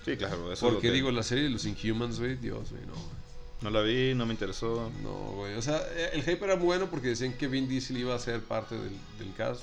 [0.05, 2.71] Sí, claro, eso es lo Porque que- digo, la serie de los Inhumans, güey, Dios,
[2.71, 2.93] güey, no.
[2.93, 3.21] güey.
[3.61, 4.91] No la vi, no me interesó.
[5.03, 5.53] No, güey.
[5.55, 8.41] O sea, eh, el hype era bueno porque decían que Vin Diesel iba a ser
[8.41, 9.61] parte del, del cast.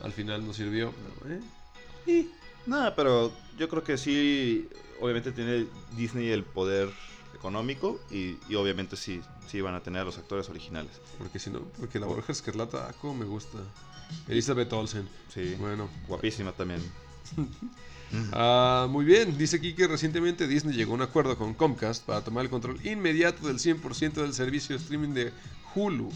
[0.00, 0.92] Al final no sirvió,
[1.24, 1.34] pero,
[2.06, 2.26] ¿eh?
[2.66, 4.68] Nada, pero yo creo que sí,
[5.00, 5.66] obviamente tiene
[5.96, 6.88] Disney el poder
[7.34, 10.92] económico y, y obviamente sí, sí van a tener a los actores originales.
[11.18, 13.58] Porque si no, porque la Borja Escarlata, ah, cómo me gusta.
[14.28, 15.08] Elizabeth Olsen.
[15.34, 15.88] Sí, Bueno.
[16.06, 16.80] guapísima también.
[18.34, 22.20] Ah, muy bien, dice aquí que recientemente Disney llegó a un acuerdo con Comcast para
[22.22, 25.32] tomar el control inmediato del 100% del servicio de streaming de
[25.74, 26.10] Hulu.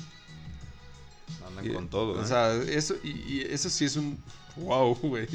[1.49, 2.27] Andan Y- con todo, O ¿eh?
[2.27, 4.19] sea, eso, y, y eso sí es un...
[4.57, 5.27] Wow, güey.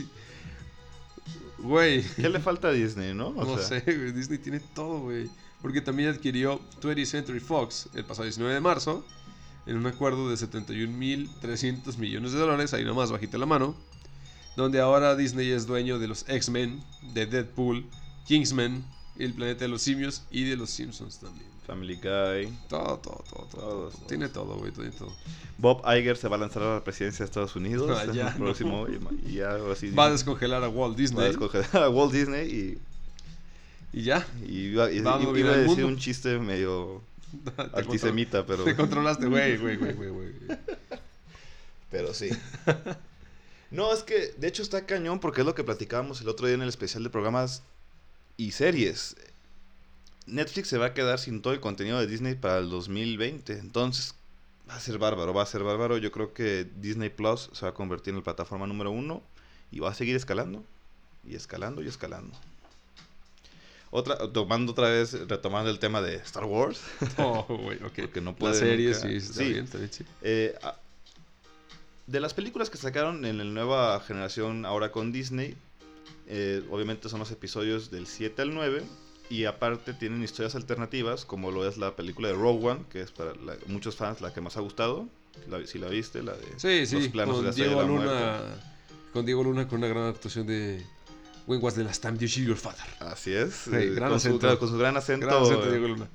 [1.58, 2.04] Güey.
[2.16, 3.30] ¿Qué le falta a Disney, no?
[3.30, 5.30] O no sea, sé, güey, Disney tiene todo, güey.
[5.64, 9.04] Porque también adquirió 20th Century Fox el pasado 19 de marzo
[9.66, 13.76] en un acuerdo de 71.300 millones de dólares, ahí nomás bajita la mano,
[14.56, 16.82] donde ahora Disney es dueño de los X-Men,
[17.14, 17.86] de Deadpool,
[18.28, 18.84] Kingsman,
[19.18, 21.50] El Planeta de los Simios y de los Simpsons también.
[21.68, 22.52] Family Guy.
[22.68, 23.90] Todo, todo, todo, todo.
[24.08, 25.14] Tiene todo, güey, tiene todo.
[25.58, 28.36] Bob Iger se va a lanzar a la presidencia de Estados Unidos Ah, ya, el
[28.36, 31.66] próximo y, y ya ahora sí Va a descongelar a Walt va a Disney escoger
[31.74, 32.80] a Walt Disney
[33.94, 34.26] y ya.
[34.44, 35.18] y, y iba, y- iba a
[35.58, 35.88] decir mundo.
[35.88, 37.02] un chiste medio
[37.74, 40.32] antisemita, pero Te controlaste, güey, güey, güey, güey, güey.
[41.92, 42.30] Pero sí.
[43.72, 46.56] No, es que de hecho está cañón porque es lo que platicábamos el otro día
[46.56, 47.64] en el especial de programas
[48.38, 49.16] y series.
[50.26, 53.54] Netflix se va a quedar sin todo el contenido de Disney para el 2020.
[53.54, 54.14] Entonces
[54.70, 55.98] va a ser bárbaro, va a ser bárbaro.
[55.98, 59.22] Yo creo que Disney Plus se va a convertir en la plataforma número uno
[59.72, 60.64] y va a seguir escalando
[61.26, 62.38] y escalando y escalando.
[63.94, 66.80] Otra, tomando otra vez, retomando el tema de Star Wars.
[67.18, 67.94] Oh, güey, ok.
[68.02, 69.50] Porque no La puede serie, nunca- sí, está Sí.
[69.50, 70.06] bien, está bien, sí.
[70.22, 70.58] Eh,
[72.12, 75.56] de las películas que sacaron en la nueva generación ahora con Disney,
[76.28, 78.84] eh, obviamente son los episodios del 7 al 9
[79.30, 83.12] y aparte tienen historias alternativas como lo es la película de Rogue One, que es
[83.12, 85.08] para la- muchos fans la que más ha gustado,
[85.50, 87.76] la- si la viste, la de Sí, sí, los planos de con la Diego de
[87.78, 88.04] la Luna.
[88.06, 88.62] Muerte.
[89.14, 90.86] Con Diego Luna con una gran actuación de
[91.48, 92.86] When was the last time you see your father.
[93.00, 94.60] Así es, Sí, eh, gran con, su, acento.
[94.60, 95.26] con su gran acento.
[95.28, 96.08] Gran acento Diego Luna.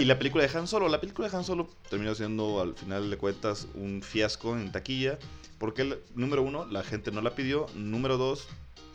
[0.00, 3.10] Y la película de Han Solo, la película de Han Solo terminó siendo al final
[3.10, 5.18] de cuentas un fiasco en taquilla,
[5.58, 8.46] porque número uno, la gente no la pidió, número dos,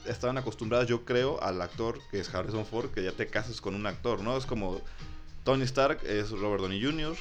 [0.06, 3.76] estaban acostumbradas yo creo al actor que es Harrison Ford, que ya te casas con
[3.76, 4.38] un actor, ¿no?
[4.38, 4.82] Es como
[5.44, 7.16] Tony Stark es Robert Downey Jr.,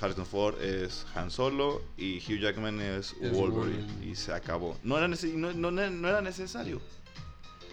[0.00, 4.06] Harrison Ford es Han Solo y Hugh Jackman es Es Wolverine, Wolverine.
[4.06, 4.76] y se acabó.
[4.82, 6.80] No era, no, no- no era necesario.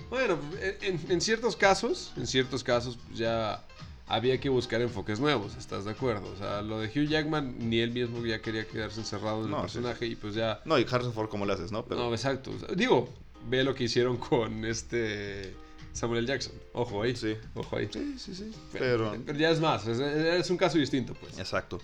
[0.09, 0.39] Bueno,
[0.81, 3.63] en, en ciertos casos, en ciertos casos ya
[4.07, 6.31] había que buscar enfoques nuevos, ¿estás de acuerdo?
[6.31, 9.63] O sea, lo de Hugh Jackman, ni él mismo ya quería quedarse encerrado en No,
[9.63, 9.77] el sí.
[9.77, 10.61] personaje y pues ya...
[10.65, 11.85] No, y Harrison Ford, ¿cómo le haces, no?
[11.85, 12.51] Pero, No, exacto.
[12.51, 13.09] O sea, digo,
[13.49, 15.55] ve lo que hicieron con este
[15.93, 16.27] Samuel.
[16.27, 16.53] Jackson.
[16.73, 17.15] Ojo ahí.
[17.15, 17.35] sí.
[17.55, 17.89] Ojo ahí.
[17.91, 18.51] Sí, sí, sí.
[18.73, 21.39] Pero, Pero, pero ya es más, es, es un caso distinto, pues.
[21.39, 21.79] Exacto.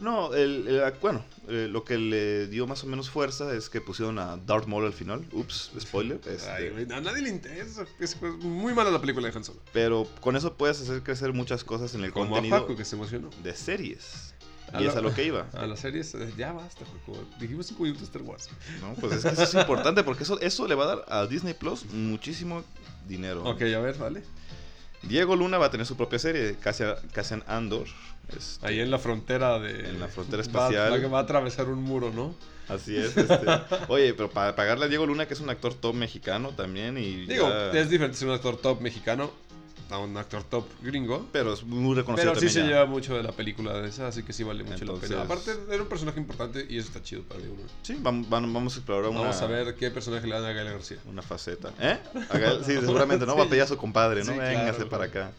[0.00, 3.80] No, el, el- bueno, eh, lo que le dio más o menos fuerza es que
[3.80, 5.24] pusieron a Darth Maul al final.
[5.32, 6.20] Ups, spoiler.
[6.26, 7.86] este, Ay, güey, a nadie le interesa.
[7.98, 9.60] Es muy mala la película de Han Solo.
[9.72, 12.84] pero con eso puedes hacer crecer muchas cosas en el Como a contenido Paco, que
[12.84, 13.30] se emocionó.
[13.42, 14.34] de series.
[14.72, 15.46] A Y la- es a lo que iba.
[15.54, 17.18] A las series, eh, ya basta, Paco.
[17.38, 18.48] Dijimos 5 minutos de Star Wars.
[18.80, 21.26] No, pues es que eso es importante porque eso, eso le va a dar a
[21.26, 22.64] Disney Plus muchísimo
[23.08, 23.44] dinero.
[23.44, 24.22] Ok, a ver, vale.
[25.08, 27.86] Diego Luna va a tener su propia serie, Cassian, Cassian Andor.
[28.36, 29.88] este, Ahí en la frontera de.
[29.90, 30.92] En la frontera espacial.
[31.04, 32.34] Va, va a atravesar un muro, ¿no?
[32.68, 33.16] Así es.
[33.16, 33.46] este.
[33.88, 36.98] Oye, pero para pagarle a Diego Luna, que es un actor top mexicano también.
[36.98, 39.30] Y Digo, ya- es diferente ser un actor top mexicano
[39.90, 41.28] a un actor top gringo.
[41.32, 42.66] Pero es muy reconocido Pero sí se ya.
[42.66, 45.34] lleva mucho de la película de esa, así que sí vale mucho Entonces- la pena.
[45.34, 47.62] Aparte, era un personaje importante y eso está chido para Luna.
[47.82, 50.52] Sí, vam- vam- vamos a explorar una, Vamos a ver qué personaje le dan a
[50.52, 50.98] Gael García.
[51.06, 51.72] una faceta.
[51.80, 51.98] ¿Eh?
[52.30, 53.36] A Gael- Sí, seguramente, ¿no?
[53.36, 54.32] Va a pedir a su compadre, ¿no?
[54.32, 55.32] Sí, Véngase claro, para acá.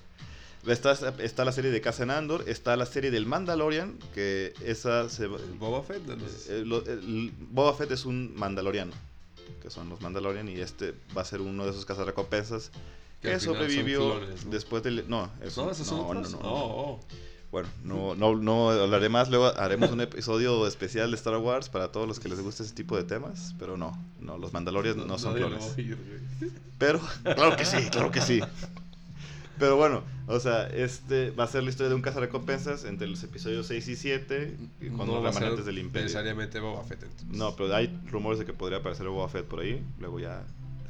[0.65, 0.91] Está,
[1.23, 5.29] está la serie de Cassian Andor, está la serie del Mandalorian, que esa se El
[5.57, 6.49] Boba Fett de los...
[6.49, 8.91] Eh, lo- el- Boba Fett es un mandaloriano,
[9.61, 12.71] que son los Mandalorian, y este va a ser uno de esos cazarrecompensas
[13.21, 15.05] Que sobrevivió clones, después del...
[15.09, 15.71] No, eso, ¿No?
[15.71, 16.33] ¿Esos son no, no, otros?
[16.33, 17.07] no, Oh, oh.
[17.49, 21.93] Bueno, no, no, no hablaré más, luego haremos un episodio especial de Star Wars para
[21.93, 25.17] todos los que les guste ese tipo de temas, pero no, no, los Mandalorians no,
[25.17, 25.73] son clones.
[26.77, 28.41] Pero, claro que sí, claro que sí.
[29.59, 33.23] Pero bueno, o sea, este va a ser la historia de un cazarrecompensas entre los
[33.23, 36.03] episodios 6 y 7 y con No los remanentes del Imperio.
[36.05, 37.01] necesariamente Boba Fett.
[37.03, 37.27] entonces.
[37.29, 39.83] No, pero hay rumores de que podría aparecer Boba Fett por ahí.
[39.99, 40.45] Luego ya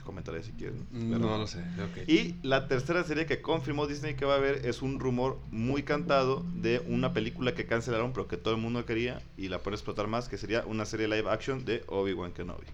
[0.08, 0.88] comentaré si quieren.
[0.92, 1.62] No, Pero- lo sé.
[2.08, 5.84] Y la tercera serie que confirmó Disney que va a haber es un rumor muy
[5.84, 9.76] cantado de una película que cancelaron pero que todo el mundo quería y la puede
[9.76, 12.66] explotar más, que sería una serie live action de Obi-Wan Kenobi.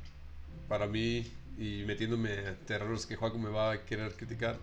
[0.69, 4.57] Para mí, y metiéndome a terrenos que Juaco me va a querer criticar,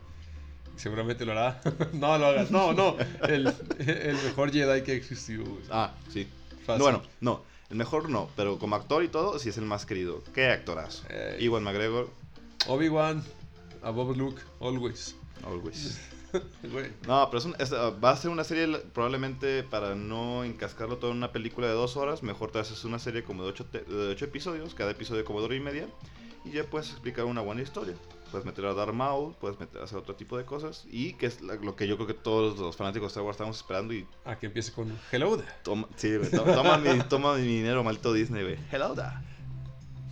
[0.76, 1.60] seguramente lo hará.
[1.92, 2.50] no lo hagas.
[2.50, 2.96] No, no.
[3.28, 5.44] El, el mejor Jedi que existió.
[5.44, 5.62] güey.
[5.70, 6.26] Ah, sí.
[6.64, 6.78] Fácil.
[6.78, 7.50] No, bueno, no.
[7.70, 10.24] El mejor no, pero como actor y todo, sí es el más querido.
[10.34, 11.04] ¿Qué actorazo?
[11.08, 11.44] Ey.
[11.44, 12.10] Iwan McGregor,
[12.66, 13.22] Obi-Wan,
[13.82, 15.16] above Luke, always.
[15.44, 16.00] always.
[17.08, 20.98] No, pero es un- es, uh, va a ser una serie probablemente para no encascarlo
[20.98, 22.22] todo en una película de dos horas.
[22.22, 25.40] Mejor te haces una serie como de ocho, te- de ocho episodios, cada episodio como
[25.40, 25.88] de hora y media.
[26.44, 27.96] Y ya puedes explicar una buena historia.
[28.30, 30.86] Puedes meter a Darth Maul, puedes meter, hacer otro tipo de cosas.
[30.88, 33.34] Y que es la- lo que yo creo que todos los fanáticos de Star Wars
[33.34, 33.92] estamos esperando.
[33.92, 35.50] Y A que empiece con Hello there.
[35.64, 38.56] toma, sí, to- toma, mi, toma mi dinero, maldito Disney, güey.
[38.70, 39.20] Hello da.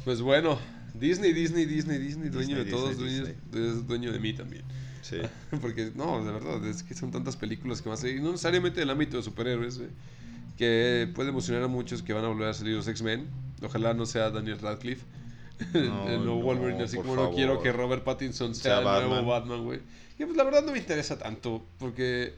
[0.05, 0.59] Pues bueno,
[0.99, 4.63] Disney, Disney, Disney, Disney, dueño Disney, de todos, Disney, dueño, es dueño de mí también.
[5.03, 5.17] Sí.
[5.61, 8.81] Porque, no, de verdad, es que son tantas películas que van a salir, no necesariamente
[8.81, 9.91] del ámbito de superhéroes, güey,
[10.57, 13.27] que puede emocionar a muchos que van a volver a salir los X-Men.
[13.63, 15.05] Ojalá no sea Daniel Radcliffe.
[15.75, 19.65] No, no, Wolverine, así como no quiero que Robert Pattinson Sea sea, el nuevo Batman.
[19.65, 19.81] Güey.
[20.17, 22.33] Y pues la verdad no me interesa tanto, porque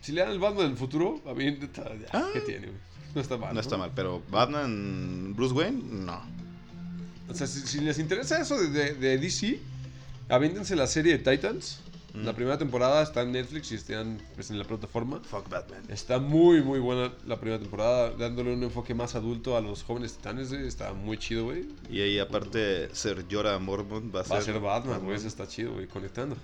[0.00, 2.30] si le dan el Batman del futuro, a mí, ya, Ah.
[2.32, 2.78] ¿qué tiene, güey?
[3.14, 3.52] No está mal.
[3.54, 6.22] No está mal, pero Batman, Bruce Wayne, no.
[7.28, 9.58] O sea, si, si les interesa eso de, de, de DC,
[10.28, 11.80] avéntense la serie de Titans.
[12.14, 12.24] Mm.
[12.26, 15.20] La primera temporada está en Netflix y están pues, en la plataforma.
[15.24, 15.82] Fuck Batman.
[15.88, 20.16] Está muy, muy buena la primera temporada, dándole un enfoque más adulto a los jóvenes
[20.16, 20.64] titanes, güey.
[20.64, 21.66] Está muy chido, güey.
[21.90, 24.32] Y ahí aparte Ser Jorah Mormont va a ser...
[24.32, 25.16] Va a ser Batman, güey.
[25.16, 25.88] Eso está chido, güey.
[25.88, 26.36] Conectando.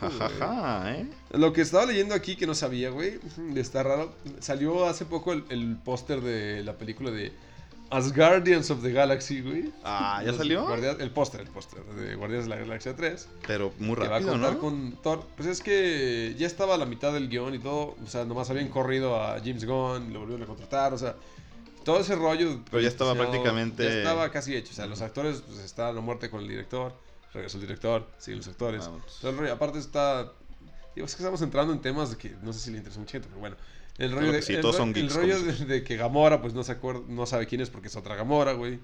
[0.00, 1.10] Jajaja, ¿eh?
[1.32, 3.18] Lo que estaba leyendo aquí que no sabía, güey,
[3.56, 4.14] está raro.
[4.40, 7.32] Salió hace poco el, el póster de la película de
[7.88, 9.72] As Guardians of the Galaxy, güey.
[9.84, 10.64] Ah, ¿ya Los salió?
[10.66, 13.28] guardia- el póster, el póster de Guardianes de la Galaxia 3.
[13.46, 14.58] Pero muy que va a rápido, contar ¿no?
[14.58, 15.24] con Thor.
[15.36, 17.96] Pues es que ya estaba a la mitad del guion y todo.
[18.04, 20.94] O sea, nomás habían corrido a James Gunn, lo volvieron a contratar.
[20.94, 21.14] O sea,
[21.84, 22.60] todo ese rollo.
[22.70, 24.72] Pero ya estaba prácticamente- Ya estaba casi hecho.
[24.72, 26.92] O sea, los actores, pues está la muerte con el director.
[27.32, 28.90] Regresó el director, siguen los actores.
[29.20, 29.52] Todo el rollo.
[29.52, 30.32] Aparte está.
[30.96, 33.28] Digo, es que estamos entrando en temas que no sé si le interesa mucha gente,
[33.28, 33.56] pero bueno.
[33.98, 36.52] El rollo, de, sí, el todos ro- son el rollo de, de que Gamora, pues
[36.54, 38.78] no se acuerda, no sabe quién es porque es otra Gamora, güey.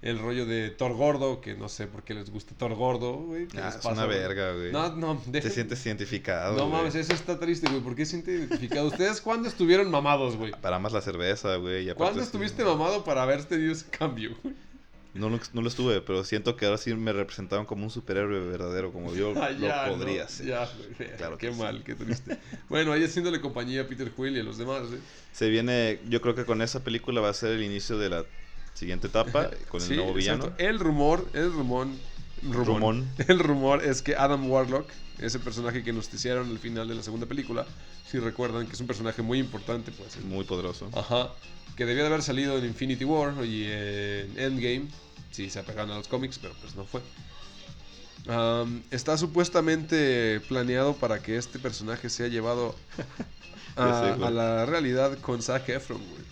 [0.00, 3.48] El rollo de Thor gordo, que no sé por qué les gusta Thor gordo, güey.
[3.48, 4.70] ¿qué Ah, es pasa, una verga, güey.
[4.70, 6.76] No, no, Te dejen- sientes identificado, No güey.
[6.78, 7.80] mames, eso está triste, güey.
[7.80, 8.86] ¿Por qué se siente identificado?
[8.86, 10.52] ¿Ustedes cuándo estuvieron mamados, güey?
[10.60, 11.92] Para más la cerveza, güey.
[11.94, 14.36] ¿Cuándo estuviste mamado para haber tenido ese cambio?
[14.44, 14.54] güey?
[15.14, 18.40] No, lo- no lo estuve, pero siento que ahora sí me representaban como un superhéroe
[18.46, 20.46] verdadero, como yo Ah, ya, lo podría no, ser.
[20.46, 20.68] Ya.
[21.16, 21.58] Claro qué sí.
[21.60, 22.38] mal, qué triste.
[22.68, 25.00] bueno, ahí haciéndole compañía a Peter Quill y a los demás, güey.
[25.32, 28.26] Se viene, yo creo que con esa película va a ser el inicio de la
[28.74, 30.44] siguiente etapa, con el Sí, nuevo villano.
[30.44, 30.62] exacto.
[30.64, 31.86] El rumor, el rumor,
[32.42, 32.96] rumor.
[33.28, 37.02] El rumor es que Adam Warlock, ese personaje que nos hicieron al final de la
[37.02, 37.66] segunda película,
[38.10, 40.22] si recuerdan que es un personaje muy importante, pues.
[40.24, 40.88] Muy poderoso.
[40.94, 41.32] Ajá.
[41.76, 44.88] Que debía de haber salido en Infinity War y en Endgame.
[45.30, 47.00] Sí, se apegaron a los cómics, pero pues no fue.
[48.90, 52.74] Está supuestamente planeado para que este personaje sea llevado
[53.76, 56.28] a, sé, la realidad con Zac Efron, güey.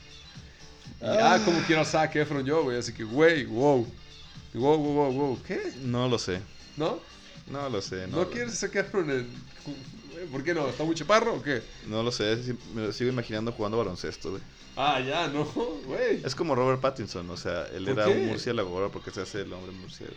[1.01, 2.79] Y, ah, como quiero a Zac Efron yo, güey.
[2.79, 3.87] Así que, güey, wow.
[4.59, 5.43] Wow, wow, wow, wow.
[5.47, 5.73] ¿Qué?
[5.83, 6.41] No lo sé.
[6.77, 6.99] ¿No?
[7.51, 8.07] No lo sé.
[8.09, 9.29] ¿No, No, quieres a Zac Efron en...
[10.13, 10.69] güey, ¿Por qué no?
[10.69, 11.63] ¿Está muy chaparro o qué?
[11.87, 12.37] No lo sé.
[12.75, 14.43] Me lo sigo imaginando jugando baloncesto, güey.
[14.77, 16.21] Ah, ya, no, güey.
[16.25, 18.11] Es como Robert Pattinson, o sea, él ¿Por era qué?
[18.13, 20.17] un murciélago ahora porque se hace el hombre murciélago.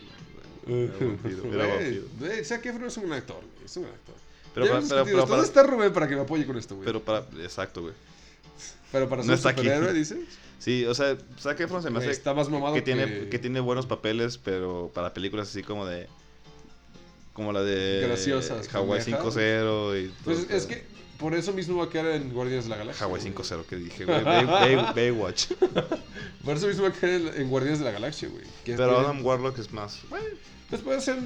[0.66, 0.82] güey.
[0.84, 2.02] Era vampiro, era vampiro.
[2.18, 3.64] güey, Zac Efron es un actor, güey.
[3.64, 4.14] Es un actor.
[4.54, 6.84] Pero para- pero- pero para- ¿Dónde está Rubén para que me apoye con esto, güey?
[6.84, 7.20] Pero para.
[7.42, 7.94] Exacto, güey.
[8.92, 9.60] Pero para no ser aquí.
[9.60, 10.18] superhéroe, dices.
[10.60, 13.38] Sí, o sea, Zac Efron se me Güey, hace está más mamado que tiene, que-
[13.40, 16.06] tiene buenos papeles, pero para películas así como de.
[17.32, 18.02] Como la de.
[18.06, 19.34] Graciosas, Hawaii pendejas.
[19.36, 20.12] 5-0 y.
[20.24, 20.68] Pues todo es eso.
[20.68, 20.84] que
[21.18, 23.06] por eso mismo va a quedar en Guardianes de la Galaxia.
[23.06, 23.34] Hawaii güey.
[23.34, 24.22] 5-0 que dije, güey.
[24.22, 25.46] Bay- Bay- Baywatch.
[26.44, 28.44] Por eso mismo va a quedar en, Guardianes de la Galaxia, güey.
[28.64, 30.00] Pero Adam Warlock es más.
[30.68, 31.18] Pues puede ser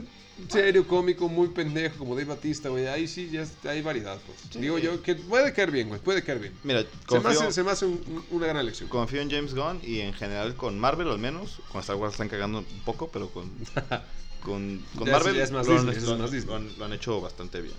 [0.48, 2.86] serio, cómico, muy pendejo, como Dave Batista, güey.
[2.86, 4.38] Ahí sí ya hay variedad, pues.
[4.52, 4.58] Sí.
[4.60, 6.00] Digo yo que puede caer bien, güey.
[6.00, 6.52] Puede caer bien.
[6.64, 8.88] Mira, Se me confío, hace, se me hace un- un- una gran elección.
[8.88, 11.60] confío en James Gunn y en general con Marvel al menos.
[11.70, 13.50] Con Star Wars están cagando un poco, pero con.
[14.44, 16.50] Con, con Ya Marvel es más lo, han, Disney, es lo han- más Disney.
[16.50, 17.74] lo han- lo han hecho bastante bien.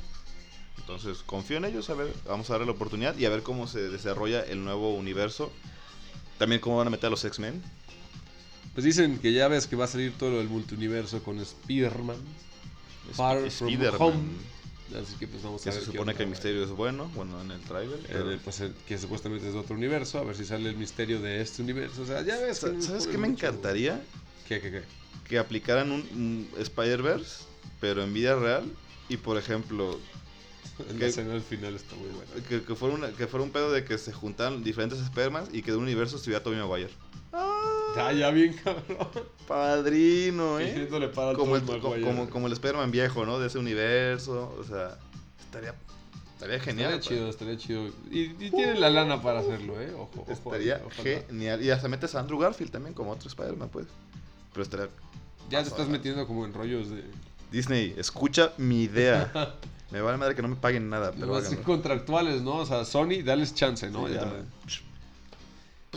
[0.80, 3.68] Entonces, confío en ellos, a ver, vamos a darle la oportunidad y a ver cómo
[3.68, 5.52] se desarrolla el nuevo universo.
[6.40, 7.62] También cómo van a meter a los X-Men.
[8.76, 12.18] Pues dicen que ya ves que va a salir todo el multiuniverso con Spider-Man.
[13.14, 14.02] Far Sp- From.
[14.02, 14.24] Home.
[15.02, 15.80] Así que pues vamos a Que ver.
[15.80, 18.00] se supone que el misterio es bueno, bueno, en el trailer.
[18.08, 21.20] Eh, pues, eh, que supuestamente es de otro universo, a ver si sale el misterio
[21.22, 22.04] de este universo.
[22.04, 22.60] O sea, ya ves.
[22.60, 24.04] que ¿Sabes qué me mucho- encantaría?
[24.48, 24.84] ¿Qué, qué, qué?
[25.28, 27.46] Que aplicaran un, un Spider-Verse,
[27.82, 28.66] pero en vida real.
[29.10, 30.00] Y por ejemplo,
[31.00, 32.48] escena al final está muy buena.
[32.48, 35.62] que, que fuera una- que fuera un pedo de que se juntaran diferentes Spider-Man y
[35.64, 36.92] que de un universo estuviera Tobey Maguire.
[37.96, 39.08] Ya, ya bien, cabrón.
[39.48, 40.90] Padrino, ¿Qué ¿eh?
[40.92, 43.40] le para Como el, como, como el Spider-Man viejo, ¿no?
[43.40, 44.56] De ese universo.
[44.60, 44.98] O sea,
[45.40, 45.76] estaría,
[46.34, 46.94] estaría genial.
[46.94, 47.88] Estaría chido, estaría chido.
[48.10, 49.94] Y, y tienen la lana para hacerlo, ¿eh?
[49.94, 50.32] Ojo, ojo.
[50.32, 51.64] Estaría genial.
[51.64, 53.88] Y hasta metes a Andrew Garfield también como otro Spider-Man, pues.
[54.52, 54.90] Pero estaría...
[55.50, 57.04] Ya te estás metiendo como en rollos de.
[57.52, 59.32] Disney, escucha mi idea.
[59.92, 61.62] Me vale madre que no me paguen nada, pero háganlo.
[61.62, 62.58] contractuales, ¿no?
[62.58, 64.08] O sea, Sony, dales chance, ¿no?
[64.08, 64.44] Sí, ya.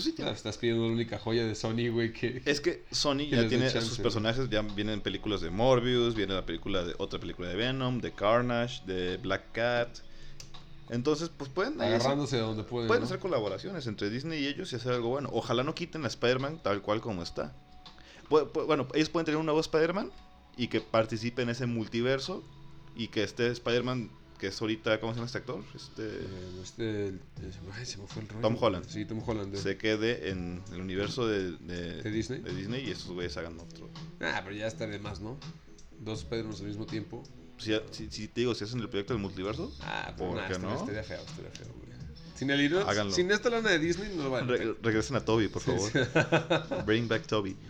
[0.03, 2.41] Pues sí, estás pidiendo la única joya de Sony, güey, que.
[2.45, 6.47] Es que Sony Que ya tiene sus personajes, ya vienen películas de Morbius, viene la
[6.47, 9.99] película de otra película de Venom, de Carnage, de Black Cat.
[10.91, 12.87] Entonces, pues pueden, hacer- Agarrándose de donde pueden.
[12.89, 13.07] pueden ¿no?
[13.07, 15.29] hacer colaboraciones entre Disney y ellos y hacer algo bueno.
[15.33, 17.53] Ojalá no quiten a Spider-Man tal cual como está.
[18.31, 20.11] Bueno, ellos pueden tener un nuevo Spider-Man
[20.57, 22.43] y que participe en ese multiverso
[22.97, 25.63] y que este Spider-Man, que es ahorita, ¿cómo se llama este actor?
[25.75, 27.21] Este, Eh, este, el-
[27.73, 28.41] ay, se me fue el rollo.
[28.43, 28.87] Tom Holland.
[28.89, 29.53] Sí, Tom Holland.
[29.53, 32.41] de- se quede en el universo de, de, ¿De Disney?
[32.41, 33.89] de Disney y estos güeyes hagan otro.
[34.21, 35.39] Ah, pero ya está de más, ¿no?
[36.01, 37.23] Dos Spider-Mans al mismo tiempo.
[37.59, 40.77] Si, si, si te digo, si hacen el proyecto del multiverso, Ah, ¿Por nah, no?
[40.79, 41.89] estaría feo, estaría feo, güey.
[42.37, 43.13] Sin el hilo- Háganlo.
[43.13, 44.57] sin esta lana de Disney no lo vale.
[44.57, 45.91] re- regresen a Toby, por Sí, favor.
[45.91, 46.75] sí.
[46.87, 47.57] Bring back Toby.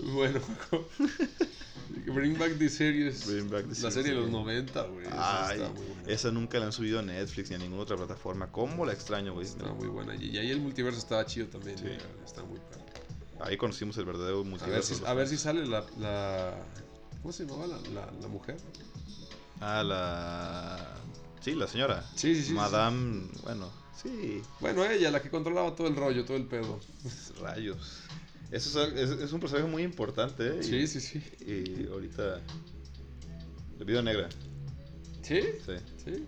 [0.00, 0.40] Bueno,
[2.06, 3.26] Bring Back the Series.
[3.26, 4.32] Bring back the la series, serie de los sí.
[4.32, 5.06] 90, güey.
[5.06, 6.02] esa Ay, está muy buena.
[6.12, 8.50] esa nunca la han subido a Netflix ni a ninguna otra plataforma.
[8.52, 9.46] ¿Cómo la extraño, güey?
[9.46, 10.14] Está muy buena.
[10.14, 11.78] Y, y ahí el multiverso estaba chido también.
[11.78, 11.84] Sí.
[11.84, 12.84] güey, Está muy padre.
[13.40, 14.94] Ahí conocimos el verdadero A ver multiverso.
[14.96, 16.54] si, a ver si sale la, la.
[17.22, 18.56] ¿Cómo se llamaba la, la, la mujer?
[19.60, 20.94] Ah, la.
[21.40, 22.04] Sí, la señora.
[22.14, 22.52] Sí, sí, sí.
[22.52, 23.28] Madame.
[23.44, 23.70] Bueno,
[24.02, 24.42] sí.
[24.60, 26.80] Bueno, ella, la que controlaba todo el rollo, todo el pedo.
[27.40, 28.00] Rayos.
[28.50, 30.62] Eso es, es- es un personaje muy importante, ¿eh?
[30.62, 31.22] Sí, Y- sí, sí.
[31.46, 32.40] Y ahorita.
[33.78, 34.28] La vida negra.
[35.22, 35.40] ¿Sí?
[35.66, 35.72] Sí.
[36.04, 36.24] Sí.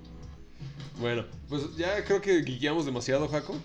[1.00, 3.56] Bueno, pues ya creo que guiqueamos demasiado, Jaco.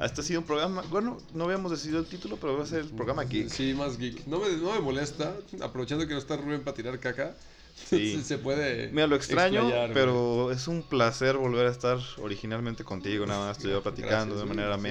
[0.00, 0.82] Este ha sido un programa.
[0.90, 3.48] Bueno, no habíamos decidido el título, pero va a ser el programa geek.
[3.48, 4.26] Sí, más geek.
[4.26, 7.34] No me, no me molesta, aprovechando que no está Rubén para tirar caca.
[7.90, 8.22] Sí.
[8.22, 8.88] se puede.
[8.92, 9.94] Mira, lo extraño, explayar, güey.
[9.94, 13.26] pero es un placer volver a estar originalmente contigo.
[13.26, 14.82] Nada más estoy platicando Gracias, de manera sí.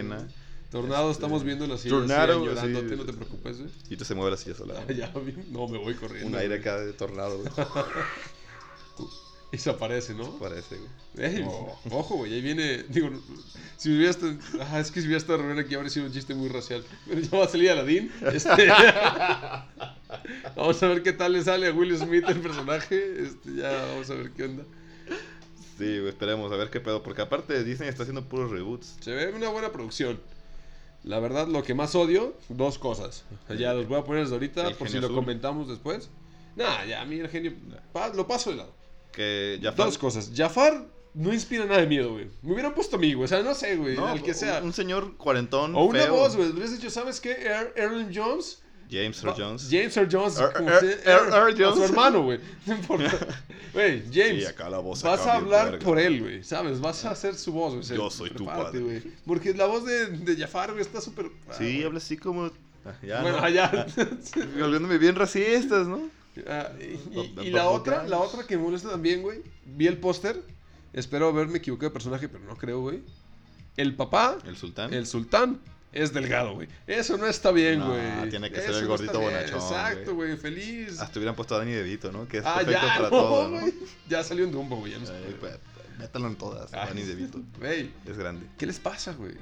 [0.73, 3.71] Tornado, Este, estamos viendo la silla Tornado, así, llorándote, no te preocupes, güey.
[3.89, 4.73] Y te se mueve la silla sola.
[4.77, 5.13] Ah, ya.
[5.51, 6.27] No, me voy corriendo.
[6.27, 6.59] Un aire güey.
[6.59, 7.51] acá de tornado, güey.
[9.51, 10.31] Y se aparece, ¿no?
[10.39, 11.27] Parece, güey.
[11.35, 11.77] Ey, Oh.
[11.91, 12.81] Ojo, güey, ahí viene.
[12.89, 13.11] Digo,
[13.77, 14.33] si hubiera estado.
[14.61, 16.83] Ah, es que si hubiera estado Rubén aquí habría sido un chiste muy racial.
[17.07, 18.11] Pero ya va a salir Aladín.
[18.33, 18.67] Este,
[20.55, 23.21] vamos a ver qué tal le sale a Will Smith el personaje.
[23.23, 24.63] Este, ya vamos a ver qué onda.
[25.77, 27.03] Sí, güey, esperemos a ver qué pedo.
[27.03, 28.95] Porque aparte Disney está haciendo puros reboots.
[29.01, 30.19] Se ve una buena producción.
[31.03, 33.25] La verdad, lo que más odio, dos cosas.
[33.57, 35.15] Ya los voy a poner desde ahorita El por si lo azul.
[35.17, 36.09] comentamos después.
[36.55, 37.53] Nah, ya a mí el genio.
[37.91, 38.71] pa- lo paso de lado.
[39.11, 40.31] Que ya Dos cosas.
[40.35, 42.27] Jafar no inspira nada de miedo, güey.
[42.41, 43.25] Me hubieran puesto a mí, güey.
[43.25, 43.95] O sea, no sé, güey.
[43.97, 44.59] No, al que sea.
[44.59, 45.75] Un, un señor cuarentón.
[45.75, 46.15] O una feo.
[46.15, 46.49] voz, güey.
[46.49, 47.31] Hubieras dicho, ¿sabes qué?
[47.33, 49.67] Er- Erlen Jones James Earl Jones.
[49.71, 50.37] James Earl Jones.
[50.39, 51.75] Earl- Jones.
[51.77, 52.39] su hermano, güey.
[52.65, 53.11] No importa.
[53.73, 54.43] Güey, James.
[54.43, 55.83] Sí, acá la voz Vas a hablar verga.
[55.85, 56.79] por él, güey, ¿sabes?
[56.79, 57.97] Vas a hacer su voz, güey.
[57.99, 58.79] Yo soy tu padre.
[58.81, 59.01] güey.
[59.25, 61.31] Porque la voz de, de Jafar, güey, está súper...
[61.49, 62.51] ah, Sí, habla así como.
[62.85, 63.43] ah, Ya, Bueno, ¿no?
[63.43, 63.87] allá.
[64.59, 66.07] Volviéndome bien racistas, ¿no?
[66.47, 69.41] Ah, y, y- la otra, la otra que me molesta también, güey.
[69.65, 70.39] Vi el póster.
[70.93, 73.01] Espero haberme equivocado de personaje, pero no creo, güey.
[73.75, 74.93] El papá, El sultán.
[74.93, 75.59] el sultán,
[75.93, 76.67] es delgado, güey.
[76.87, 78.29] Eso no está bien, No, güey.
[78.29, 79.31] tiene que ser el no gordito bien.
[79.31, 80.35] bonachón, Exacto, güey.
[80.37, 80.99] Feliz.
[80.99, 82.27] Hasta hubieran puesto a Danny DeVito, ¿no?
[82.27, 83.59] Que es ah, perfecto ya, para no, todo, ¿no?
[83.61, 83.73] güey.
[84.09, 84.91] Ya salió en Dumbo, güey.
[84.93, 85.57] Ya no Ay, pues,
[85.99, 87.39] Métalo en todas, Ay, Danny DeVito.
[87.59, 88.47] Güey, Es grande.
[88.57, 89.35] ¿qué les pasa, güey?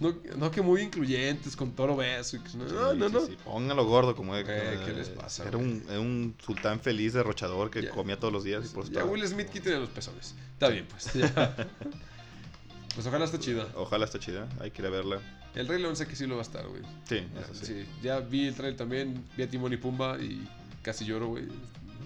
[0.00, 2.36] No, no que muy incluyentes, con toro beso.
[2.36, 3.08] y que- no, no, Sí, no.
[3.08, 3.26] sí, no.
[3.26, 3.36] sí.
[3.44, 4.44] Póngalo gordo como es.
[4.44, 7.90] Güey, ¿qué les pasa, Era un, era un sultán feliz derrochador que Ya.
[7.90, 10.34] comía todos los días y por Ya estaba- Will Smith quítale los pezones.
[10.54, 11.12] Está bien, pues.
[11.12, 11.54] ya.
[12.94, 13.66] pues ojalá esté chida.
[13.76, 15.20] Ojalá esté chida, hay que ir a verla.
[15.54, 16.82] El Rey León sé que sí lo va a estar, güey.
[17.08, 17.66] Sí, eso sí.
[17.66, 17.84] sí.
[18.02, 20.46] Ya vi el trailer también, vi a Timón y Pumba y
[20.82, 21.44] casi lloro, güey.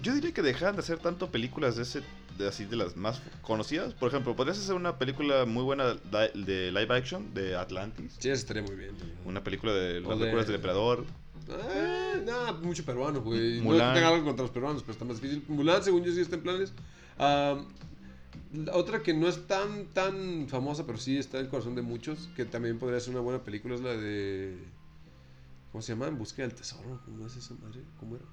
[0.03, 2.01] Yo diría que dejaran de hacer tanto películas de ese,
[2.37, 3.93] de así de las más conocidas.
[3.93, 8.15] Por ejemplo, podrías hacer una película muy buena de, live action de Atlantis.
[8.19, 8.91] Sí, estaría muy bien.
[9.25, 11.05] Una película de las de- locuras del emperador.
[11.49, 13.57] Ah, nada, mucho peruano, güey.
[13.59, 13.93] No Mulan.
[13.95, 15.43] tengo algo contra los peruanos, pero está más difícil.
[15.47, 16.73] Mulan, según yo, sí está en planes.
[17.17, 17.65] Ah, la
[18.73, 22.29] otra que no es tan, tan famosa, pero sí está en el corazón de muchos,
[22.35, 24.57] que también podría ser una buena película, es la de...
[25.71, 26.07] ¿Cómo se llama?
[26.07, 27.01] En busca del tesoro.
[27.05, 27.81] ¿Cómo es esa madre?
[27.99, 28.25] ¿Cómo era?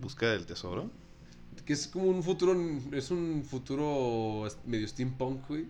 [0.00, 0.90] Búsqueda del tesoro.
[1.64, 2.56] Que es como un futuro,
[2.92, 5.66] es un futuro medio steampunk, güey.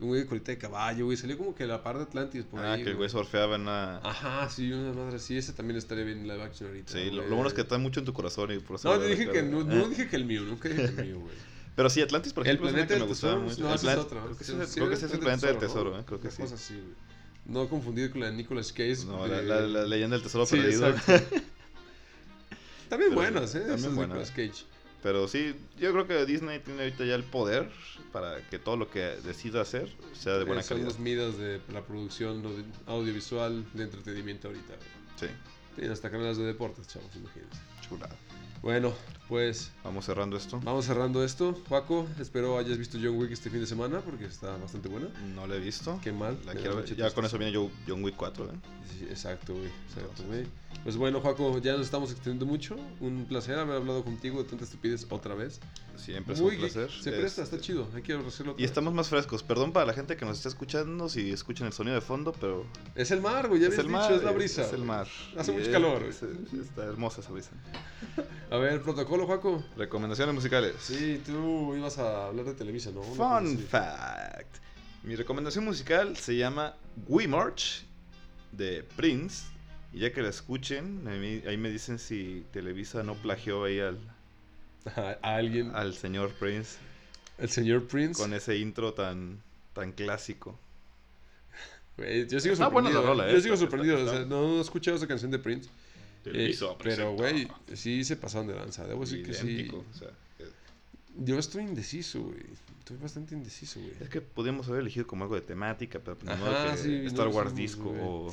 [0.00, 1.16] Un güey de colita de caballo, güey.
[1.16, 2.84] Salió como que la par de Atlantis por ah, ahí.
[2.84, 3.98] que el güey surfeaba en una...
[3.98, 5.36] Ajá, sí, una madre así.
[5.36, 6.92] Ese también estaría bien en live action ahorita.
[6.92, 8.96] Sí, lo, bueno es que está mucho en tu corazón y por eso...
[8.96, 11.34] No, dije que no, no dije que el mío, nunca dije que el mío, güey.
[11.76, 13.62] Pero sí, Atlantis, por El ejemplo, es una planeta que del me gustaba tesoro, mucho.
[13.62, 14.20] no, El es otro.
[14.24, 16.00] Creo que, Sí, es- sí, creo que ese es el planeta del tesoro, ¿no?
[16.00, 16.04] ¿eh?
[16.06, 16.42] Creo que sí.
[16.42, 16.94] cosa así, güey.
[17.46, 19.04] No confundir con la de Nicolas Cage.
[19.06, 20.94] No, de- la, la- la leyenda del tesoro Sí, perdido.
[22.88, 23.60] También Pero buenas, ¿eh?
[23.60, 24.16] también buenas.
[24.16, 24.64] Nicolas Cage.
[25.02, 27.70] Pero sí, yo creo que Disney tiene ahorita ya el poder
[28.12, 30.88] para que todo lo que decida hacer sea de buena Eh, son calidad.
[30.92, 32.42] los midas de la producción
[32.86, 34.68] audiovisual de entretenimiento ahorita.
[34.76, 34.88] güey.
[35.20, 35.26] Sí,
[35.74, 37.58] Tienen hasta canales de deportes, chavos, imagínense.
[37.86, 38.16] chulada.
[38.62, 38.94] Bueno,
[39.28, 40.60] pues Vamos cerrando esto.
[40.62, 41.58] vamos cerrando esto.
[41.68, 45.08] Juaco, espero hayas visto John Wick este fin de semana porque está bastante buena.
[45.34, 45.98] No la he visto.
[46.02, 46.38] Qué mal.
[46.44, 46.94] La quiero ver.
[46.96, 47.56] Ya con eso viene
[47.88, 48.48] John, Wick 4, ¿eh?
[48.98, 49.68] Sí, exacto, güey.
[49.88, 50.46] Exacto, güey.
[50.82, 52.76] Pues bueno, Juaco, ya nos estamos extendiendo mucho.
[53.00, 55.60] Un placer haber hablado contigo de tanta estupidez otra vez.
[55.96, 56.90] Siempre es Muy un placer.
[56.90, 57.88] Se presta, Este, está chido.
[57.94, 59.42] Hay que hacerlo Y estamos más frescos.
[59.42, 62.66] Perdón para la gente que nos está escuchando si escuchan el sonido de fondo, pero
[62.96, 63.60] Es el mar, güey.
[63.60, 64.12] Ya es el dicho, mar.
[64.12, 64.62] es la brisa.
[64.66, 65.06] Es el mar.
[65.38, 67.50] Hace Y mucho es- calor, es- está hermosa esa brisa.
[68.50, 69.62] A ver, protocolo, Juaco.
[69.76, 70.74] Recomendaciones musicales.
[70.80, 73.02] Sí, tú ibas a hablar de Televisa, ¿no?
[73.02, 74.56] Fun fact.
[75.02, 76.74] Mi recomendación musical se llama
[77.08, 77.84] We March
[78.52, 79.44] de Prince.
[79.92, 83.98] Y ya que la escuchen, ahí, me dicen si Televisa no plagió ahí al,
[85.22, 86.76] A alguien, al señor Prince
[87.38, 88.20] el señor Prince.
[88.20, 89.40] con ese intro tan,
[89.72, 90.58] tan clásico.
[91.96, 93.02] Yo sigo Está buena la sorprendido.
[93.02, 93.40] rola, Yo eh.
[93.40, 93.98] sigo Está- sorprendido.
[93.98, 95.68] está- o sea, no he escuchado esa canción de Prince.
[96.26, 98.86] Eh, pero, güey, sí se pasaron de lanza.
[98.86, 99.46] Debo decir que sí.
[99.46, 100.08] Idéntico, o sea,
[100.38, 100.48] eh,
[101.18, 102.42] Yo estoy indeciso, güey.
[102.78, 103.92] Estoy bastante indeciso, güey.
[104.00, 107.28] es que podíamos haber elegido como algo de temática, pero pues, Ajá, que sí, Star
[107.28, 108.32] Wars disco o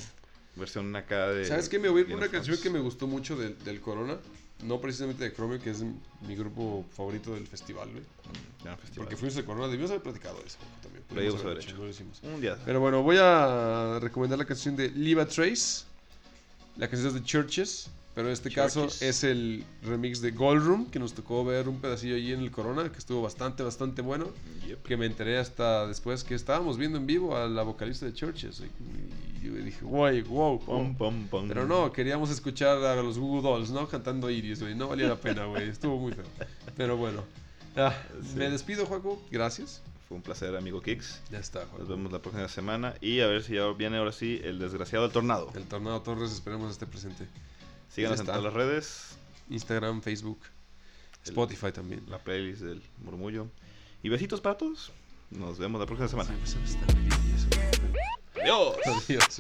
[0.56, 1.46] versión acá de...
[1.46, 1.80] ¿Sabes qué?
[1.80, 4.18] Me voy a ir por una canción que me gustó mucho del, del Corona.
[4.64, 8.04] No precisamente de Chromio, que es mi grupo favorito del festival, güey.
[8.60, 8.78] Festival.
[8.96, 9.68] Porque fuimos al Corona.
[9.68, 11.04] Debimos haber platicado de eso también.
[11.10, 11.78] Lo haber hecho, hecho.
[11.78, 12.22] No lo hicimos.
[12.22, 12.58] Un día.
[12.64, 15.86] Pero bueno, voy a recomendar la canción de Liva Trace.
[16.78, 17.90] La canción es de Churches.
[18.14, 19.02] Pero en este caso Churches.
[19.02, 22.52] es el remix de Gold Room, que nos tocó ver un pedacillo ahí en el
[22.52, 24.28] Corona, que estuvo bastante, bastante bueno.
[24.68, 24.84] Yep.
[24.84, 28.62] Que me enteré hasta después que estábamos viendo en vivo a la vocalista de Churches.
[29.42, 30.62] Y yo dije, guay, wow.
[31.48, 33.88] Pero no, queríamos escuchar a los Google Dolls, ¿no?
[33.88, 34.76] Cantando Iris, güey.
[34.76, 35.70] No valía la pena, güey.
[35.70, 36.26] Estuvo muy feo.
[36.76, 37.24] Pero bueno.
[37.78, 38.36] Ah, Sí.
[38.36, 39.22] Me despido, Juaco.
[39.32, 39.82] Gracias.
[40.12, 41.22] Fue un placer, amigo Kix.
[41.32, 41.86] Ya está, Nos Juaco.
[41.86, 45.14] vemos la próxima semana y a ver si ya viene ahora sí el desgraciado del
[45.14, 45.50] tornado.
[45.56, 47.30] El Tornado Torres, esperemos esté presente.
[47.88, 49.16] Síganos en todas las redes,
[49.50, 50.42] Instagram, Facebook,
[51.24, 52.04] Spotify también.
[52.10, 53.48] la playlist del murmullo.
[54.04, 54.92] Y besitos para todos.
[55.30, 56.30] Nos vemos la próxima semana.
[56.44, 56.78] Sí, pues.
[58.36, 58.76] Adiós.
[58.86, 59.40] Adiós.